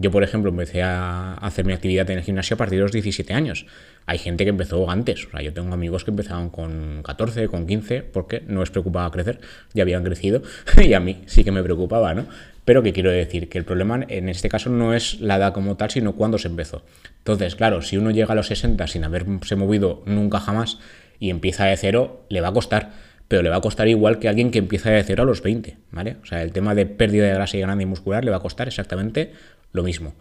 Yo, 0.00 0.10
por 0.10 0.22
ejemplo, 0.22 0.50
empecé 0.50 0.82
a 0.82 1.34
hacer 1.34 1.66
mi 1.66 1.74
actividad 1.74 2.08
en 2.10 2.18
el 2.18 2.24
gimnasio 2.24 2.54
a 2.54 2.56
partir 2.56 2.78
de 2.78 2.84
los 2.84 2.92
17 2.92 3.34
años. 3.34 3.66
Hay 4.06 4.16
gente 4.16 4.44
que 4.44 4.50
empezó 4.50 4.90
antes. 4.90 5.26
O 5.26 5.30
sea, 5.30 5.42
yo 5.42 5.52
tengo 5.52 5.74
amigos 5.74 6.04
que 6.04 6.10
empezaron 6.10 6.48
con 6.48 7.02
14, 7.02 7.48
con 7.48 7.66
15, 7.66 8.02
porque 8.04 8.42
no 8.46 8.60
les 8.60 8.70
preocupaba 8.70 9.10
crecer, 9.10 9.40
ya 9.74 9.82
habían 9.82 10.02
crecido, 10.02 10.42
y 10.82 10.94
a 10.94 11.00
mí 11.00 11.22
sí 11.26 11.44
que 11.44 11.52
me 11.52 11.62
preocupaba, 11.62 12.14
¿no? 12.14 12.26
Pero 12.64 12.82
que 12.82 12.92
quiero 12.92 13.10
decir 13.10 13.48
que 13.48 13.58
el 13.58 13.64
problema 13.64 14.00
en 14.08 14.28
este 14.28 14.48
caso 14.48 14.70
no 14.70 14.94
es 14.94 15.20
la 15.20 15.36
edad 15.36 15.52
como 15.52 15.76
tal, 15.76 15.90
sino 15.90 16.14
cuándo 16.14 16.38
se 16.38 16.48
empezó. 16.48 16.82
Entonces, 17.18 17.56
claro, 17.56 17.82
si 17.82 17.98
uno 17.98 18.10
llega 18.10 18.32
a 18.32 18.36
los 18.36 18.46
60 18.46 18.86
sin 18.86 19.04
haberse 19.04 19.56
movido 19.56 20.02
nunca 20.06 20.40
jamás 20.40 20.78
y 21.20 21.30
empieza 21.30 21.66
de 21.66 21.76
cero, 21.76 22.26
le 22.28 22.40
va 22.40 22.48
a 22.48 22.52
costar, 22.52 22.90
pero 23.28 23.42
le 23.42 23.50
va 23.50 23.56
a 23.56 23.60
costar 23.60 23.86
igual 23.86 24.18
que 24.18 24.28
alguien 24.28 24.50
que 24.50 24.58
empieza 24.58 24.90
de 24.90 25.04
cero 25.04 25.22
a 25.22 25.26
los 25.26 25.42
20, 25.42 25.76
¿vale? 25.92 26.16
O 26.22 26.26
sea, 26.26 26.42
el 26.42 26.50
tema 26.50 26.74
de 26.74 26.86
pérdida 26.86 27.26
de 27.26 27.34
grasa 27.34 27.56
y 27.56 27.60
ganancia 27.60 27.86
muscular 27.86 28.24
le 28.24 28.32
va 28.32 28.38
a 28.38 28.40
costar 28.40 28.66
exactamente 28.66 29.32
lo 29.72 29.84
mismo. 29.84 30.14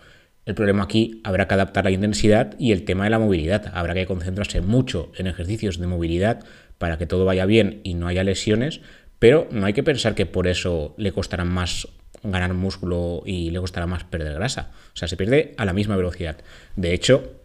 El 0.45 0.55
problema 0.55 0.83
aquí 0.83 1.21
habrá 1.23 1.47
que 1.47 1.53
adaptar 1.53 1.85
la 1.85 1.91
intensidad 1.91 2.55
y 2.59 2.71
el 2.71 2.83
tema 2.83 3.05
de 3.05 3.09
la 3.09 3.19
movilidad. 3.19 3.71
Habrá 3.73 3.93
que 3.93 4.05
concentrarse 4.05 4.61
mucho 4.61 5.11
en 5.15 5.27
ejercicios 5.27 5.79
de 5.79 5.87
movilidad 5.87 6.43
para 6.77 6.97
que 6.97 7.07
todo 7.07 7.25
vaya 7.25 7.45
bien 7.45 7.81
y 7.83 7.93
no 7.93 8.07
haya 8.07 8.23
lesiones, 8.23 8.81
pero 9.19 9.47
no 9.51 9.65
hay 9.65 9.73
que 9.73 9.83
pensar 9.83 10.15
que 10.15 10.25
por 10.25 10.47
eso 10.47 10.95
le 10.97 11.11
costará 11.11 11.45
más 11.45 11.87
ganar 12.23 12.53
músculo 12.53 13.23
y 13.25 13.51
le 13.51 13.59
costará 13.59 13.85
más 13.85 14.03
perder 14.03 14.33
grasa. 14.33 14.71
O 14.93 14.97
sea, 14.97 15.07
se 15.07 15.17
pierde 15.17 15.53
a 15.57 15.65
la 15.65 15.73
misma 15.73 15.95
velocidad. 15.95 16.37
De 16.75 16.93
hecho, 16.93 17.38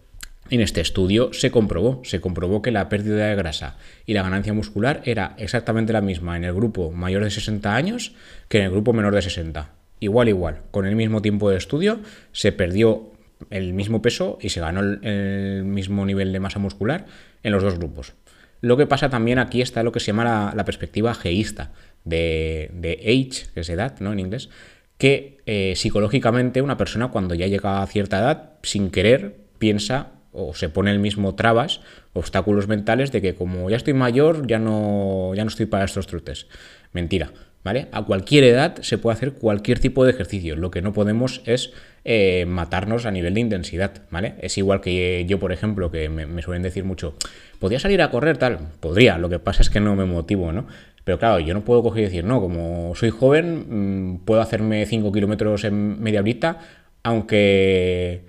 en 0.51 0.61
este 0.61 0.81
estudio 0.81 1.33
se 1.33 1.51
comprobó, 1.51 2.03
se 2.05 2.21
comprobó 2.21 2.61
que 2.61 2.71
la 2.71 2.89
pérdida 2.89 3.27
de 3.27 3.35
grasa 3.35 3.77
y 4.05 4.13
la 4.13 4.23
ganancia 4.23 4.53
muscular 4.53 5.01
era 5.05 5.35
exactamente 5.39 5.93
la 5.93 6.01
misma 6.01 6.37
en 6.37 6.45
el 6.45 6.55
grupo 6.55 6.91
mayor 6.91 7.25
de 7.25 7.31
60 7.31 7.75
años 7.75 8.15
que 8.49 8.59
en 8.59 8.65
el 8.65 8.71
grupo 8.71 8.93
menor 8.93 9.15
de 9.15 9.23
60. 9.23 9.71
Igual, 10.01 10.29
igual. 10.29 10.61
Con 10.71 10.87
el 10.87 10.97
mismo 10.97 11.23
tiempo 11.23 11.51
de 11.51 11.57
estudio 11.57 12.01
se 12.33 12.53
perdió 12.53 13.13
el 13.51 13.73
mismo 13.73 14.03
peso 14.03 14.39
y 14.41 14.51
se 14.51 14.61
ganó 14.61 14.81
el, 14.81 15.65
mismo 15.65 16.05
nivel 16.05 16.33
de 16.33 16.41
masa 16.41 16.59
muscular 16.59 17.07
en 17.43 17.53
los 17.53 17.63
dos 17.63 17.79
grupos. 17.79 18.13
Lo 18.61 18.77
que 18.77 18.87
pasa 18.87 19.11
también 19.11 19.39
aquí 19.39 19.63
está 19.63 19.83
lo 19.83 19.93
que 19.93 20.01
se 20.01 20.09
llama 20.09 20.53
la, 20.55 20.65
perspectiva 20.65 21.15
geísta 21.15 21.73
de, 22.05 22.71
age, 23.01 23.47
que 23.53 23.61
es 23.61 23.69
edad, 23.69 23.99
¿no? 24.01 24.13
En 24.13 24.21
inglés, 24.21 24.49
que 24.97 25.39
eh, 25.47 25.75
psicológicamente 25.77 26.63
una 26.63 26.77
persona 26.77 27.09
cuando 27.09 27.35
ya 27.35 27.47
llega 27.47 27.83
a 27.83 27.87
cierta 27.87 28.19
edad, 28.19 28.53
sin 28.63 28.91
querer, 28.91 29.37
piensa 29.59 30.14
o 30.35 30.53
se 30.55 30.69
pone 30.69 30.91
el 30.91 30.99
mismo 30.99 31.35
trabas, 31.35 31.81
obstáculos 32.13 32.69
mentales 32.69 33.13
de 33.13 33.23
que 33.23 33.35
como 33.35 33.71
ya 33.71 33.77
estoy 33.77 33.95
mayor, 33.95 34.47
ya 34.47 34.59
no, 34.59 35.33
ya 35.35 35.45
no 35.45 35.49
estoy 35.49 35.67
para 35.67 35.85
estos 35.85 36.07
trutes. 36.07 36.47
Mentira, 36.93 37.31
¿vale? 37.65 37.89
A 37.93 38.03
cualquier 38.03 38.45
edad 38.45 38.77
se 38.83 38.99
puede 38.99 39.17
hacer 39.17 39.33
cualquier 39.33 39.79
tipo 39.81 40.05
de 40.05 40.11
ejercicio. 40.11 40.55
Lo 40.55 40.71
que 40.71 40.83
no 40.83 40.93
podemos 40.93 41.41
es 41.47 41.73
eh, 42.05 42.45
matarnos 42.47 43.07
a 43.07 43.11
nivel 43.11 43.35
de 43.35 43.41
intensidad, 43.41 44.03
¿vale? 44.11 44.35
Es 44.41 44.59
igual 44.59 44.81
que 44.81 45.25
yo, 45.27 45.39
por 45.41 45.53
ejemplo, 45.53 45.91
que 45.91 46.09
me, 46.09 46.43
suelen 46.43 46.63
decir 46.63 46.85
mucho, 46.85 47.17
¿podría 47.59 47.81
salir 47.81 48.03
a 48.03 48.11
correr 48.11 48.37
tal? 48.37 48.59
Podría, 48.81 49.19
lo 49.19 49.29
que 49.29 49.39
pasa 49.39 49.63
es 49.63 49.71
que 49.71 49.81
no 49.81 49.97
me 49.97 50.05
motivo, 50.05 50.53
¿no? 50.53 50.67
Pero 51.05 51.19
claro, 51.19 51.41
yo 51.41 51.55
no 51.55 51.65
puedo 51.65 51.83
coger 51.83 52.03
y 52.03 52.05
decir, 52.07 52.25
no, 52.25 52.41
como 52.41 52.95
soy 52.95 53.11
joven, 53.11 54.15
mm, 54.15 54.25
puedo 54.25 54.41
hacerme 54.41 54.85
5 54.87 55.13
kilómetros 55.13 55.65
en 55.65 56.03
media 56.03 56.21
horita, 56.21 56.61
aunque 57.03 58.25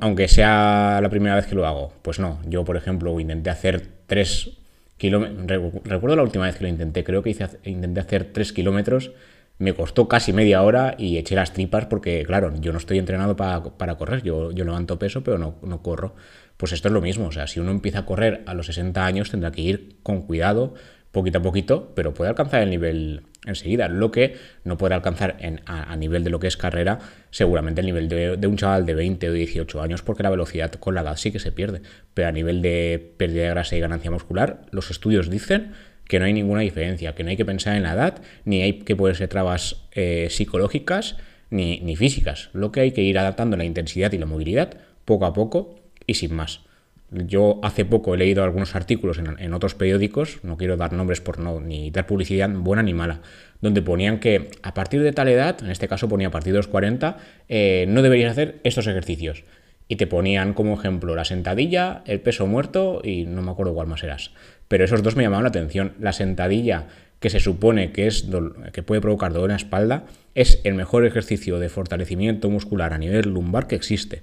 aunque 0.00 0.28
sea 0.28 1.00
la 1.02 1.08
primera 1.08 1.36
vez 1.36 1.46
que 1.46 1.54
lo 1.54 1.66
hago, 1.66 1.92
pues 2.02 2.18
no. 2.18 2.40
Yo, 2.46 2.64
por 2.64 2.76
ejemplo, 2.76 3.18
intenté 3.20 3.50
hacer 3.50 3.86
3 4.06 4.50
kilómetros. 4.96 5.72
Recuerdo 5.84 6.16
la 6.16 6.22
última 6.22 6.46
vez 6.46 6.56
que 6.56 6.64
lo 6.64 6.68
intenté, 6.68 7.04
creo 7.04 7.22
que 7.22 7.30
hice, 7.30 7.48
intenté 7.64 8.00
hacer 8.00 8.32
3 8.32 8.52
kilómetros. 8.52 9.12
Me 9.58 9.72
costó 9.72 10.06
casi 10.06 10.32
media 10.32 10.62
hora 10.62 10.94
y 10.98 11.18
eché 11.18 11.34
las 11.34 11.52
tripas 11.52 11.86
porque, 11.86 12.22
claro, 12.24 12.52
yo 12.60 12.72
no 12.72 12.78
estoy 12.78 12.98
entrenado 12.98 13.36
para, 13.36 13.96
correr. 13.96 14.22
Yo, 14.22 14.52
yo 14.52 14.64
levanto 14.64 14.98
peso, 14.98 15.24
pero 15.24 15.38
no, 15.38 15.56
no 15.62 15.82
corro. 15.82 16.14
Pues 16.56 16.72
esto 16.72 16.88
es 16.88 16.94
lo 16.94 17.00
mismo. 17.00 17.26
O 17.26 17.32
sea, 17.32 17.46
si 17.46 17.58
uno 17.58 17.70
empieza 17.70 18.00
a 18.00 18.06
correr 18.06 18.42
a 18.46 18.54
los 18.54 18.66
60 18.66 19.04
años, 19.04 19.30
tendrá 19.30 19.50
que 19.50 19.62
ir 19.62 19.96
con 20.02 20.22
cuidado, 20.22 20.74
poquito 21.10 21.38
a 21.38 21.42
poquito, 21.42 21.92
pero 21.94 22.14
puede 22.14 22.30
alcanzar 22.30 22.62
el 22.62 22.70
nivel 22.70 23.22
enseguida. 23.46 23.88
Lo 23.88 24.10
que 24.10 24.36
no 24.64 24.76
puede 24.76 24.94
alcanzar 24.94 25.36
en, 25.40 25.60
a, 25.66 25.94
nivel 25.96 26.24
de 26.24 26.30
lo 26.30 26.40
que 26.40 26.46
es 26.46 26.56
carrera, 26.56 26.98
seguramente 27.30 27.80
el 27.80 27.86
nivel 27.86 28.08
de, 28.08 28.46
un 28.46 28.56
chaval 28.56 28.86
de 28.86 28.94
20 28.94 29.28
o 29.28 29.32
18 29.32 29.82
años, 29.82 30.02
porque 30.02 30.22
la 30.22 30.30
velocidad 30.30 30.72
con 30.72 30.94
la 30.94 31.02
edad 31.02 31.16
sí 31.16 31.30
que 31.30 31.38
se 31.38 31.52
pierde. 31.52 31.82
Pero 32.14 32.28
a 32.28 32.32
nivel 32.32 32.62
de 32.62 33.14
pérdida 33.16 33.44
de 33.44 33.50
grasa 33.50 33.76
y 33.76 33.80
ganancia 33.80 34.10
muscular, 34.10 34.62
los 34.70 34.90
estudios 34.90 35.30
dicen 35.30 35.72
que 36.06 36.18
no 36.18 36.24
hay 36.24 36.32
ninguna 36.32 36.62
diferencia, 36.62 37.14
que 37.14 37.22
no 37.22 37.30
hay 37.30 37.36
que 37.36 37.44
pensar 37.44 37.76
en 37.76 37.82
la 37.82 37.92
edad, 37.92 38.22
ni 38.44 38.62
hay 38.62 38.80
que 38.80 38.96
ponerse 38.96 39.28
trabas 39.28 39.84
eh, 39.92 40.28
psicológicas, 40.30 41.16
ni, 41.50 41.80
ni 41.80 41.96
físicas. 41.96 42.50
Lo 42.52 42.72
que 42.72 42.80
hay 42.80 42.92
que 42.92 43.02
ir 43.02 43.18
adaptando 43.18 43.56
la 43.56 43.64
intensidad 43.64 44.12
y 44.12 44.18
la 44.18 44.26
movilidad 44.26 44.78
poco 45.04 45.26
a 45.26 45.32
poco 45.32 45.80
y 46.06 46.14
sin 46.14 46.34
más. 46.34 46.60
Yo 47.10 47.58
hace 47.62 47.86
poco 47.86 48.14
he 48.14 48.18
leído 48.18 48.44
algunos 48.44 48.74
artículos 48.74 49.18
en, 49.18 49.54
otros 49.54 49.74
periódicos, 49.74 50.40
no 50.42 50.58
quiero 50.58 50.76
dar 50.76 50.92
nombres 50.92 51.22
por 51.22 51.38
no 51.38 51.58
ni 51.58 51.90
dar 51.90 52.06
publicidad 52.06 52.50
buena 52.50 52.82
ni 52.82 52.92
mala, 52.92 53.20
donde 53.62 53.80
ponían 53.80 54.20
que 54.20 54.50
a 54.62 54.74
partir 54.74 55.02
de 55.02 55.12
tal 55.12 55.28
edad, 55.28 55.56
en 55.62 55.70
este 55.70 55.88
caso 55.88 56.08
ponía 56.08 56.28
a 56.28 56.30
partir 56.30 56.52
de 56.52 56.58
los 56.58 56.68
40, 56.68 57.16
eh, 57.48 57.86
no 57.88 58.02
deberías 58.02 58.32
hacer 58.32 58.60
estos 58.62 58.86
ejercicios. 58.86 59.44
Y 59.90 59.96
te 59.96 60.06
ponían 60.06 60.52
como 60.52 60.74
ejemplo 60.74 61.14
la 61.14 61.24
sentadilla, 61.24 62.02
el 62.04 62.20
peso 62.20 62.46
muerto 62.46 63.00
y 63.02 63.24
no 63.24 63.40
me 63.40 63.52
acuerdo 63.52 63.72
cuál 63.72 63.86
más 63.86 64.02
eras. 64.02 64.32
Pero 64.68 64.84
esos 64.84 65.02
dos 65.02 65.16
me 65.16 65.22
llamaban 65.22 65.44
la 65.44 65.48
atención. 65.48 65.94
La 65.98 66.12
sentadilla, 66.12 66.88
que 67.20 67.30
se 67.30 67.40
supone 67.40 67.90
que, 67.90 68.06
es 68.06 68.26
que 68.74 68.82
puede 68.82 69.00
provocar 69.00 69.32
dolor 69.32 69.48
en 69.48 69.54
la 69.54 69.56
espalda, 69.56 70.04
es 70.34 70.60
el 70.64 70.74
mejor 70.74 71.06
ejercicio 71.06 71.58
de 71.58 71.70
fortalecimiento 71.70 72.50
muscular 72.50 72.92
a 72.92 72.98
nivel 72.98 73.30
lumbar 73.30 73.66
que 73.66 73.76
existe. 73.76 74.22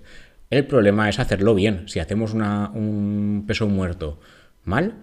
El 0.50 0.66
problema 0.68 1.10
es 1.10 1.20
hacerlo 1.20 1.56
bien. 1.56 1.88
Si 1.88 2.00
hacemos 2.00 2.34
un 2.34 3.46
peso 3.48 3.68
muerto 3.68 4.20
mal, 4.64 4.96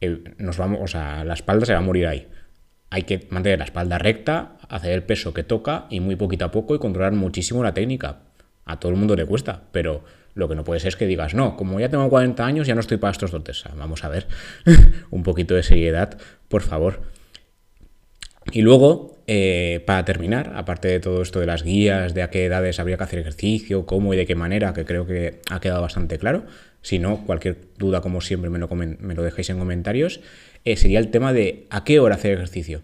eh, 0.00 0.34
nos 0.38 0.56
vamos, 0.56 0.80
o 0.82 0.86
sea, 0.86 1.24
la 1.24 1.34
espalda 1.34 1.66
se 1.66 1.72
va 1.72 1.78
a 1.78 1.82
morir 1.82 2.06
ahí. 2.06 2.28
Hay 2.90 3.02
que 3.02 3.26
mantener 3.30 3.58
la 3.58 3.64
espalda 3.64 3.98
recta, 3.98 4.56
hacer 4.68 4.92
el 4.92 5.02
peso 5.02 5.34
que 5.34 5.42
toca 5.42 5.86
y 5.90 6.00
muy 6.00 6.16
poquito 6.16 6.44
a 6.44 6.50
poco 6.50 6.74
y 6.74 6.78
controlar 6.78 7.12
muchísimo 7.12 7.62
la 7.62 7.74
técnica. 7.74 8.20
A 8.64 8.80
todo 8.80 8.92
el 8.92 8.98
mundo 8.98 9.16
le 9.16 9.26
cuesta, 9.26 9.62
pero 9.72 10.04
lo 10.34 10.48
que 10.48 10.54
no 10.54 10.64
puede 10.64 10.80
ser 10.80 10.88
es 10.88 10.96
que 10.96 11.06
digas, 11.06 11.34
no, 11.34 11.56
como 11.56 11.80
ya 11.80 11.88
tengo 11.88 12.08
40 12.08 12.44
años, 12.44 12.66
ya 12.66 12.74
no 12.74 12.80
estoy 12.80 12.98
para 12.98 13.12
estos 13.12 13.30
dotes. 13.30 13.64
Vamos 13.76 14.04
a 14.04 14.08
ver, 14.08 14.26
un 15.10 15.22
poquito 15.22 15.54
de 15.54 15.62
seriedad, 15.62 16.18
por 16.48 16.62
favor. 16.62 17.02
Y 18.52 18.62
luego, 18.62 19.16
eh, 19.26 19.82
para 19.86 20.04
terminar, 20.04 20.52
aparte 20.54 20.88
de 20.88 21.00
todo 21.00 21.22
esto 21.22 21.40
de 21.40 21.46
las 21.46 21.62
guías, 21.62 22.14
de 22.14 22.22
a 22.22 22.30
qué 22.30 22.44
edades 22.46 22.78
habría 22.78 22.96
que 22.96 23.04
hacer 23.04 23.18
ejercicio, 23.18 23.86
cómo 23.86 24.14
y 24.14 24.16
de 24.16 24.26
qué 24.26 24.34
manera, 24.34 24.72
que 24.72 24.84
creo 24.84 25.06
que 25.06 25.40
ha 25.50 25.60
quedado 25.60 25.82
bastante 25.82 26.18
claro, 26.18 26.44
si 26.82 26.98
no, 26.98 27.24
cualquier 27.26 27.56
duda, 27.76 28.00
como 28.00 28.20
siempre, 28.20 28.50
me 28.50 28.58
lo, 28.58 28.68
me 28.68 29.14
lo 29.14 29.22
dejéis 29.22 29.50
en 29.50 29.58
comentarios, 29.58 30.20
eh, 30.64 30.76
sería 30.76 31.00
el 31.00 31.08
tema 31.08 31.32
de 31.32 31.66
a 31.70 31.84
qué 31.84 31.98
hora 31.98 32.14
hacer 32.14 32.32
ejercicio. 32.32 32.82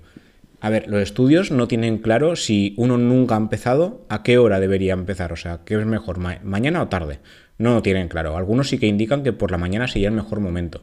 A 0.61 0.71
ver, 0.71 0.89
los 0.89 1.03
estudios 1.03 1.51
no 1.51 1.67
tienen 1.67 1.99
claro 1.99 2.37
si 2.37 2.75
uno 2.77 2.97
nunca 2.99 3.35
ha 3.35 3.39
empezado, 3.39 4.05
a 4.09 4.23
qué 4.23 4.39
hora 4.39 4.61
debería 4.61 4.93
empezar, 4.93 5.33
o 5.33 5.37
sea, 5.37 5.61
qué 5.65 5.75
es 5.75 5.87
mejor, 5.87 6.19
mañana 6.19 6.83
o 6.83 6.89
tarde. 6.89 7.19
No 7.59 7.75
lo 7.75 7.83
tienen 7.83 8.09
claro. 8.09 8.37
Algunos 8.37 8.69
sí 8.69 8.79
que 8.79 8.87
indican 8.87 9.23
que 9.23 9.33
por 9.33 9.51
la 9.51 9.59
mañana 9.59 9.87
sería 9.87 10.09
el 10.09 10.15
mejor 10.15 10.41
momento 10.41 10.83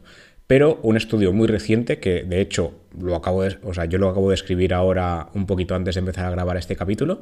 pero 0.49 0.79
un 0.81 0.97
estudio 0.97 1.31
muy 1.31 1.47
reciente 1.47 1.99
que 1.99 2.23
de 2.23 2.41
hecho 2.41 2.73
lo 2.99 3.15
acabo 3.15 3.43
de, 3.43 3.59
o 3.61 3.71
sea, 3.71 3.85
yo 3.85 3.99
lo 3.99 4.09
acabo 4.09 4.29
de 4.29 4.33
escribir 4.33 4.73
ahora 4.73 5.27
un 5.35 5.45
poquito 5.45 5.75
antes 5.75 5.93
de 5.93 5.99
empezar 5.99 6.25
a 6.25 6.31
grabar 6.31 6.57
este 6.57 6.75
capítulo, 6.75 7.21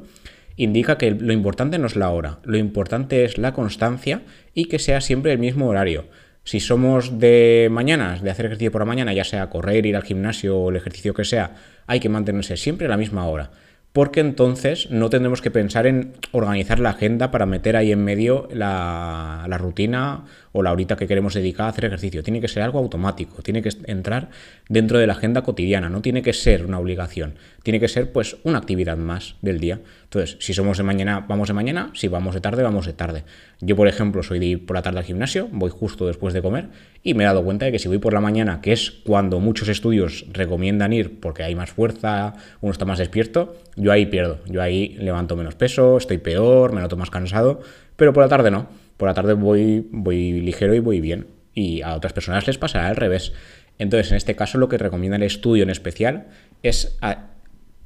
indica 0.56 0.96
que 0.96 1.10
lo 1.10 1.34
importante 1.34 1.78
no 1.78 1.88
es 1.88 1.94
la 1.94 2.08
hora, 2.08 2.38
lo 2.44 2.56
importante 2.56 3.24
es 3.24 3.36
la 3.36 3.52
constancia 3.52 4.22
y 4.54 4.64
que 4.64 4.78
sea 4.78 5.02
siempre 5.02 5.30
el 5.30 5.38
mismo 5.38 5.68
horario. 5.68 6.06
Si 6.42 6.58
somos 6.58 7.18
de 7.18 7.68
mañanas, 7.70 8.22
de 8.22 8.30
hacer 8.30 8.46
ejercicio 8.46 8.72
por 8.72 8.80
la 8.80 8.86
mañana, 8.86 9.12
ya 9.12 9.24
sea 9.24 9.50
correr, 9.50 9.84
ir 9.84 9.96
al 9.96 10.04
gimnasio 10.04 10.56
o 10.56 10.70
el 10.70 10.76
ejercicio 10.76 11.12
que 11.12 11.26
sea, 11.26 11.54
hay 11.86 12.00
que 12.00 12.08
mantenerse 12.08 12.56
siempre 12.56 12.88
la 12.88 12.96
misma 12.96 13.26
hora 13.26 13.50
porque 13.92 14.20
entonces 14.20 14.90
no 14.90 15.10
tendremos 15.10 15.42
que 15.42 15.50
pensar 15.50 15.86
en 15.86 16.12
organizar 16.32 16.78
la 16.78 16.90
agenda 16.90 17.30
para 17.30 17.46
meter 17.46 17.76
ahí 17.76 17.90
en 17.90 18.04
medio 18.04 18.48
la, 18.52 19.44
rutina 19.58 20.24
o 20.58 20.62
la 20.62 20.72
horita 20.72 20.96
que 20.96 21.06
queremos 21.06 21.34
dedicar 21.34 21.66
a 21.66 21.68
hacer 21.68 21.84
ejercicio. 21.84 22.24
Tiene 22.24 22.40
que 22.40 22.48
ser 22.48 22.64
algo 22.64 22.80
automático, 22.80 23.42
tiene 23.42 23.62
que 23.62 23.70
entrar 23.84 24.28
dentro 24.68 24.98
de 24.98 25.06
la 25.06 25.12
agenda 25.12 25.42
cotidiana, 25.42 25.88
no 25.88 26.02
tiene 26.02 26.20
que 26.20 26.32
ser 26.32 26.66
una 26.66 26.80
obligación, 26.80 27.36
tiene 27.62 27.78
que 27.78 27.86
ser 27.86 28.10
pues 28.10 28.36
una 28.42 28.58
actividad 28.58 28.96
más 28.96 29.36
del 29.40 29.60
día. 29.60 29.78
Entonces, 30.02 30.36
si 30.40 30.54
somos 30.54 30.76
de 30.76 30.82
mañana, 30.82 31.24
vamos 31.28 31.46
de 31.46 31.54
mañana, 31.54 31.92
si 31.94 32.08
vamos 32.08 32.34
de 32.34 32.40
tarde, 32.40 32.64
vamos 32.64 32.86
de 32.86 32.92
tarde. 32.92 33.22
Yo, 33.60 33.76
por 33.76 33.86
ejemplo, 33.86 34.24
soy 34.24 34.40
de 34.40 34.46
ir 34.46 34.66
por 34.66 34.74
la 34.74 34.82
tarde 34.82 34.98
al 34.98 35.04
gimnasio, 35.04 35.48
voy 35.52 35.70
justo 35.70 36.08
después 36.08 36.34
de 36.34 36.42
comer 36.42 36.70
y 37.04 37.14
me 37.14 37.22
he 37.22 37.26
dado 37.26 37.44
cuenta 37.44 37.66
de 37.66 37.72
que 37.72 37.78
si 37.78 37.86
voy 37.86 37.98
por 37.98 38.12
la 38.12 38.20
mañana, 38.20 38.60
que 38.60 38.72
es 38.72 38.90
cuando 38.90 39.38
muchos 39.38 39.68
estudios 39.68 40.26
recomiendan 40.32 40.92
ir 40.92 41.20
porque 41.20 41.44
hay 41.44 41.54
más 41.54 41.70
fuerza, 41.70 42.34
uno 42.60 42.72
está 42.72 42.84
más 42.84 42.98
despierto, 42.98 43.56
yo 43.76 43.92
ahí 43.92 44.06
pierdo, 44.06 44.40
yo 44.46 44.60
ahí 44.60 44.96
levanto 44.98 45.36
menos 45.36 45.54
peso, 45.54 45.98
estoy 45.98 46.18
peor, 46.18 46.72
me 46.72 46.80
noto 46.80 46.96
más 46.96 47.10
cansado, 47.10 47.60
pero 47.94 48.12
por 48.12 48.24
la 48.24 48.28
tarde 48.28 48.50
no, 48.50 48.68
por 48.98 49.08
la 49.08 49.14
tarde 49.14 49.32
voy, 49.32 49.88
voy 49.90 50.42
ligero 50.42 50.74
y 50.74 50.80
voy 50.80 51.00
bien. 51.00 51.28
Y 51.54 51.80
a 51.80 51.94
otras 51.94 52.12
personas 52.12 52.46
les 52.46 52.58
pasará 52.58 52.88
al 52.88 52.96
revés. 52.96 53.32
Entonces, 53.78 54.10
en 54.10 54.18
este 54.18 54.36
caso, 54.36 54.58
lo 54.58 54.68
que 54.68 54.76
recomienda 54.76 55.16
el 55.16 55.22
estudio 55.22 55.62
en 55.62 55.70
especial 55.70 56.26
es 56.62 56.98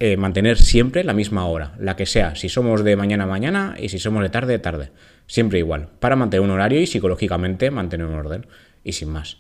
eh, 0.01 0.17
mantener 0.17 0.59
siempre 0.59 1.05
la 1.05 1.13
misma 1.13 1.47
hora, 1.47 1.75
la 1.79 1.95
que 1.95 2.07
sea, 2.07 2.35
si 2.35 2.49
somos 2.49 2.83
de 2.83 2.97
mañana 2.97 3.25
a 3.25 3.29
mañana 3.29 3.77
y 3.79 3.89
si 3.89 4.01
somos 4.01 4.23
de 4.23 4.31
tarde, 4.31 4.59
tarde. 4.59 4.91
Siempre 5.29 5.61
igual, 5.61 5.91
para 6.01 6.17
mantener 6.17 6.43
un 6.43 6.51
horario 6.51 6.81
y 6.81 6.87
psicológicamente 6.87 7.71
mantener 7.71 8.07
un 8.07 8.15
orden 8.15 8.47
y 8.83 8.93
sin 8.93 9.11
más. 9.11 9.39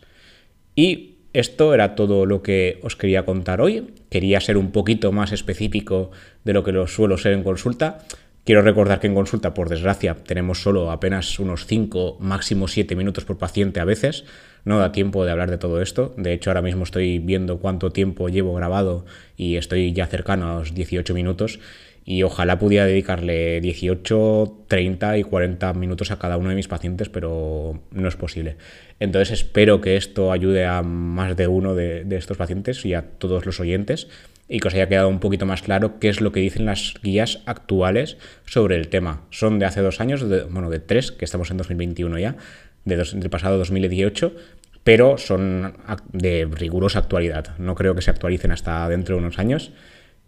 Y 0.77 1.17
esto 1.33 1.73
era 1.75 1.95
todo 1.95 2.27
lo 2.27 2.43
que 2.43 2.79
os 2.83 2.97
quería 2.97 3.25
contar 3.25 3.61
hoy. 3.61 3.95
Quería 4.11 4.41
ser 4.41 4.59
un 4.59 4.71
poquito 4.71 5.11
más 5.13 5.33
específico 5.33 6.11
de 6.45 6.53
lo 6.53 6.63
que 6.63 6.73
lo 6.73 6.87
suelo 6.87 7.17
ser 7.17 7.33
en 7.33 7.43
consulta. 7.43 7.99
Quiero 8.45 8.63
recordar 8.63 8.99
que 8.99 9.07
en 9.07 9.15
consulta, 9.15 9.55
por 9.55 9.69
desgracia, 9.69 10.17
tenemos 10.17 10.63
solo 10.63 10.91
apenas 10.91 11.39
unos 11.39 11.67
5, 11.67 12.19
máximo 12.19 12.67
7 12.67 12.97
minutos 12.97 13.25
por 13.25 13.39
paciente 13.39 13.79
a 13.79 13.85
veces 13.85 14.25
no 14.65 14.79
da 14.79 14.93
tiempo 14.93 15.25
de 15.25 15.31
hablar 15.31 15.51
de 15.51 15.59
todo 15.59 15.81
esto. 15.81 16.15
De 16.17 16.33
hecho, 16.33 16.51
ahora 16.51 16.63
mismo 16.63 16.85
estoy 16.85 17.19
viendo 17.19 17.59
cuánto 17.59 17.91
tiempo 17.91 18.29
llevo 18.29 18.55
grabado 18.55 19.05
y 19.37 19.57
estoy 19.57 19.93
ya 19.93 20.07
cercano 20.07 20.51
a 20.51 20.59
los 20.59 20.75
18 20.75 21.15
minutos 21.15 21.61
y 22.05 22.25
ojalá 22.25 22.59
pudiera 22.59 22.85
dedicarle 22.85 23.61
18, 23.61 24.65
30 24.67 25.19
y 25.19 25.23
40 25.23 25.73
minutos 25.75 26.11
a 26.11 26.19
cada 26.19 26.37
uno 26.37 26.49
de 26.49 26.57
mis 26.57 26.69
pacientes, 26.69 27.09
pero 27.09 27.81
no 27.93 28.09
es 28.09 28.17
posible. 28.17 28.57
Entonces 28.99 29.31
espero 29.31 29.81
que 29.81 29.97
esto 29.97 30.33
ayude 30.33 30.67
a 30.67 30.83
más 30.83 31.37
de 31.37 31.47
uno 31.47 31.75
de, 31.75 32.05
estos 32.11 32.37
pacientes 32.37 32.85
y 32.85 32.95
a 32.95 33.03
todos 33.03 33.47
los 33.47 33.61
oyentes 33.61 34.09
y 34.49 34.61
que 34.61 34.69
os 34.69 34.75
haya 34.75 34.89
quedado 34.89 35.09
un 35.09 35.21
poquito 35.21 35.47
más 35.47 35.63
claro 35.63 35.99
qué 35.99 36.09
es 36.09 36.21
lo 36.21 36.33
que 36.33 36.41
dicen 36.41 36.67
las 36.67 36.95
guías 37.03 37.41
actuales 37.47 38.19
sobre 38.45 38.77
el 38.77 38.89
tema. 38.89 39.23
Son 39.31 39.59
de 39.59 39.67
hace 39.67 39.81
dos 39.81 40.01
años, 40.01 40.25
bueno, 40.51 40.71
de 40.71 40.81
tres, 40.81 41.13
que 41.13 41.25
estamos 41.25 41.51
en 41.51 41.57
2021 41.57 42.19
ya, 42.19 42.37
de 42.85 42.97
del 42.97 43.31
pasado 43.31 43.59
2018, 43.59 44.35
pero 44.85 45.17
son 45.17 45.75
de 46.13 46.49
rigurosa 46.51 46.99
actualidad. 46.99 47.57
No 47.59 47.75
creo 47.75 47.95
que 47.95 48.03
se 48.03 48.11
actualicen 48.11 48.51
hasta 48.53 48.89
dentro 48.89 49.17
de 49.17 49.23
unos 49.23 49.39
años. 49.39 49.73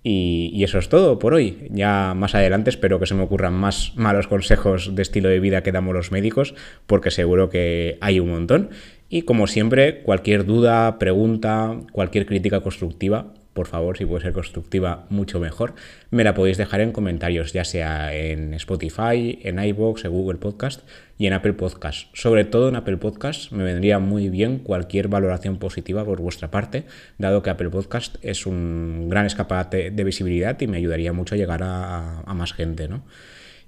Y, 0.07 0.63
eso 0.63 0.79
es 0.79 0.91
todo 0.91 1.19
por 1.19 1.33
hoy. 1.33 1.67
Ya 1.71 2.13
más 2.15 2.35
adelante 2.35 2.69
espero 2.69 3.01
que 3.01 3.07
se 3.07 3.15
me 3.15 3.23
ocurran 3.23 3.55
más 3.55 3.93
malos 3.97 4.29
consejos 4.29 4.95
de 4.95 5.03
estilo 5.03 5.31
de 5.31 5.41
vida 5.41 5.63
que 5.63 5.73
damos 5.73 5.95
los 5.95 6.13
médicos, 6.13 6.55
porque 6.87 7.11
seguro 7.11 7.49
que 7.49 7.97
hay 8.03 8.21
un 8.21 8.31
montón. 8.31 8.69
Y 9.09 9.23
como 9.23 9.47
siempre, 9.47 10.03
cualquier 10.03 10.45
duda, 10.45 10.99
pregunta, 10.99 11.81
cualquier 11.93 12.27
crítica 12.27 12.61
constructiva, 12.61 13.33
por 13.55 13.69
favor, 13.69 13.97
si 13.97 14.05
puede 14.05 14.23
ser 14.23 14.33
constructiva, 14.33 15.07
mucho 15.09 15.41
mejor, 15.41 15.75
me 16.11 16.25
la 16.25 16.35
podéis 16.35 16.59
dejar 16.59 16.81
en 16.81 16.93
comentarios, 16.93 17.53
ya 17.53 17.65
sea 17.65 18.15
en 18.15 18.53
Spotify, 18.55 19.39
en 19.43 19.59
iVoox, 19.59 20.05
en 20.05 20.11
Google 20.11 20.39
Podcast 20.39 20.83
y 21.17 21.27
en 21.27 21.33
Apple 21.33 21.55
Podcast. 21.55 22.09
Sobre 22.15 22.45
todo 22.45 22.69
en 22.69 22.77
Apple 22.77 22.97
Podcast 22.97 23.53
me 23.53 23.65
vendría 23.65 24.01
muy 24.01 24.29
bien 24.29 24.59
cualquier 24.59 25.09
valoración 25.09 25.59
positiva 25.59 26.05
por 26.05 26.21
vuestra 26.21 26.51
parte, 26.51 26.85
dado 27.17 27.43
que 27.43 27.51
Apple 27.51 27.71
Podcast 27.71 28.17
es 28.23 28.45
un 28.45 29.09
gran 29.09 29.25
escaparate 29.25 29.91
de 29.91 30.05
visibilidad 30.05 30.61
y 30.61 30.67
me 30.67 30.79
ayudaría 30.79 31.13
mucho 31.13 31.37
a 31.37 31.39
llegar 31.39 31.63
a, 31.63 32.21
a 32.21 32.35
más 32.35 32.53
gente, 32.53 32.89
¿no? 32.89 33.05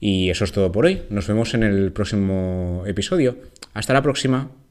Y 0.01 0.31
eso 0.31 0.44
es 0.44 0.53
todo 0.53 0.72
por 0.72 0.85
hoy. 0.85 1.03
Nos 1.09 1.27
vemos 1.27 1.55
en 1.55 1.62
el 1.62 1.92
próximo 1.92 2.83
episodio. 2.87 3.38
Hasta 3.72 3.94
la 3.94 4.03
próxima. 4.03 4.65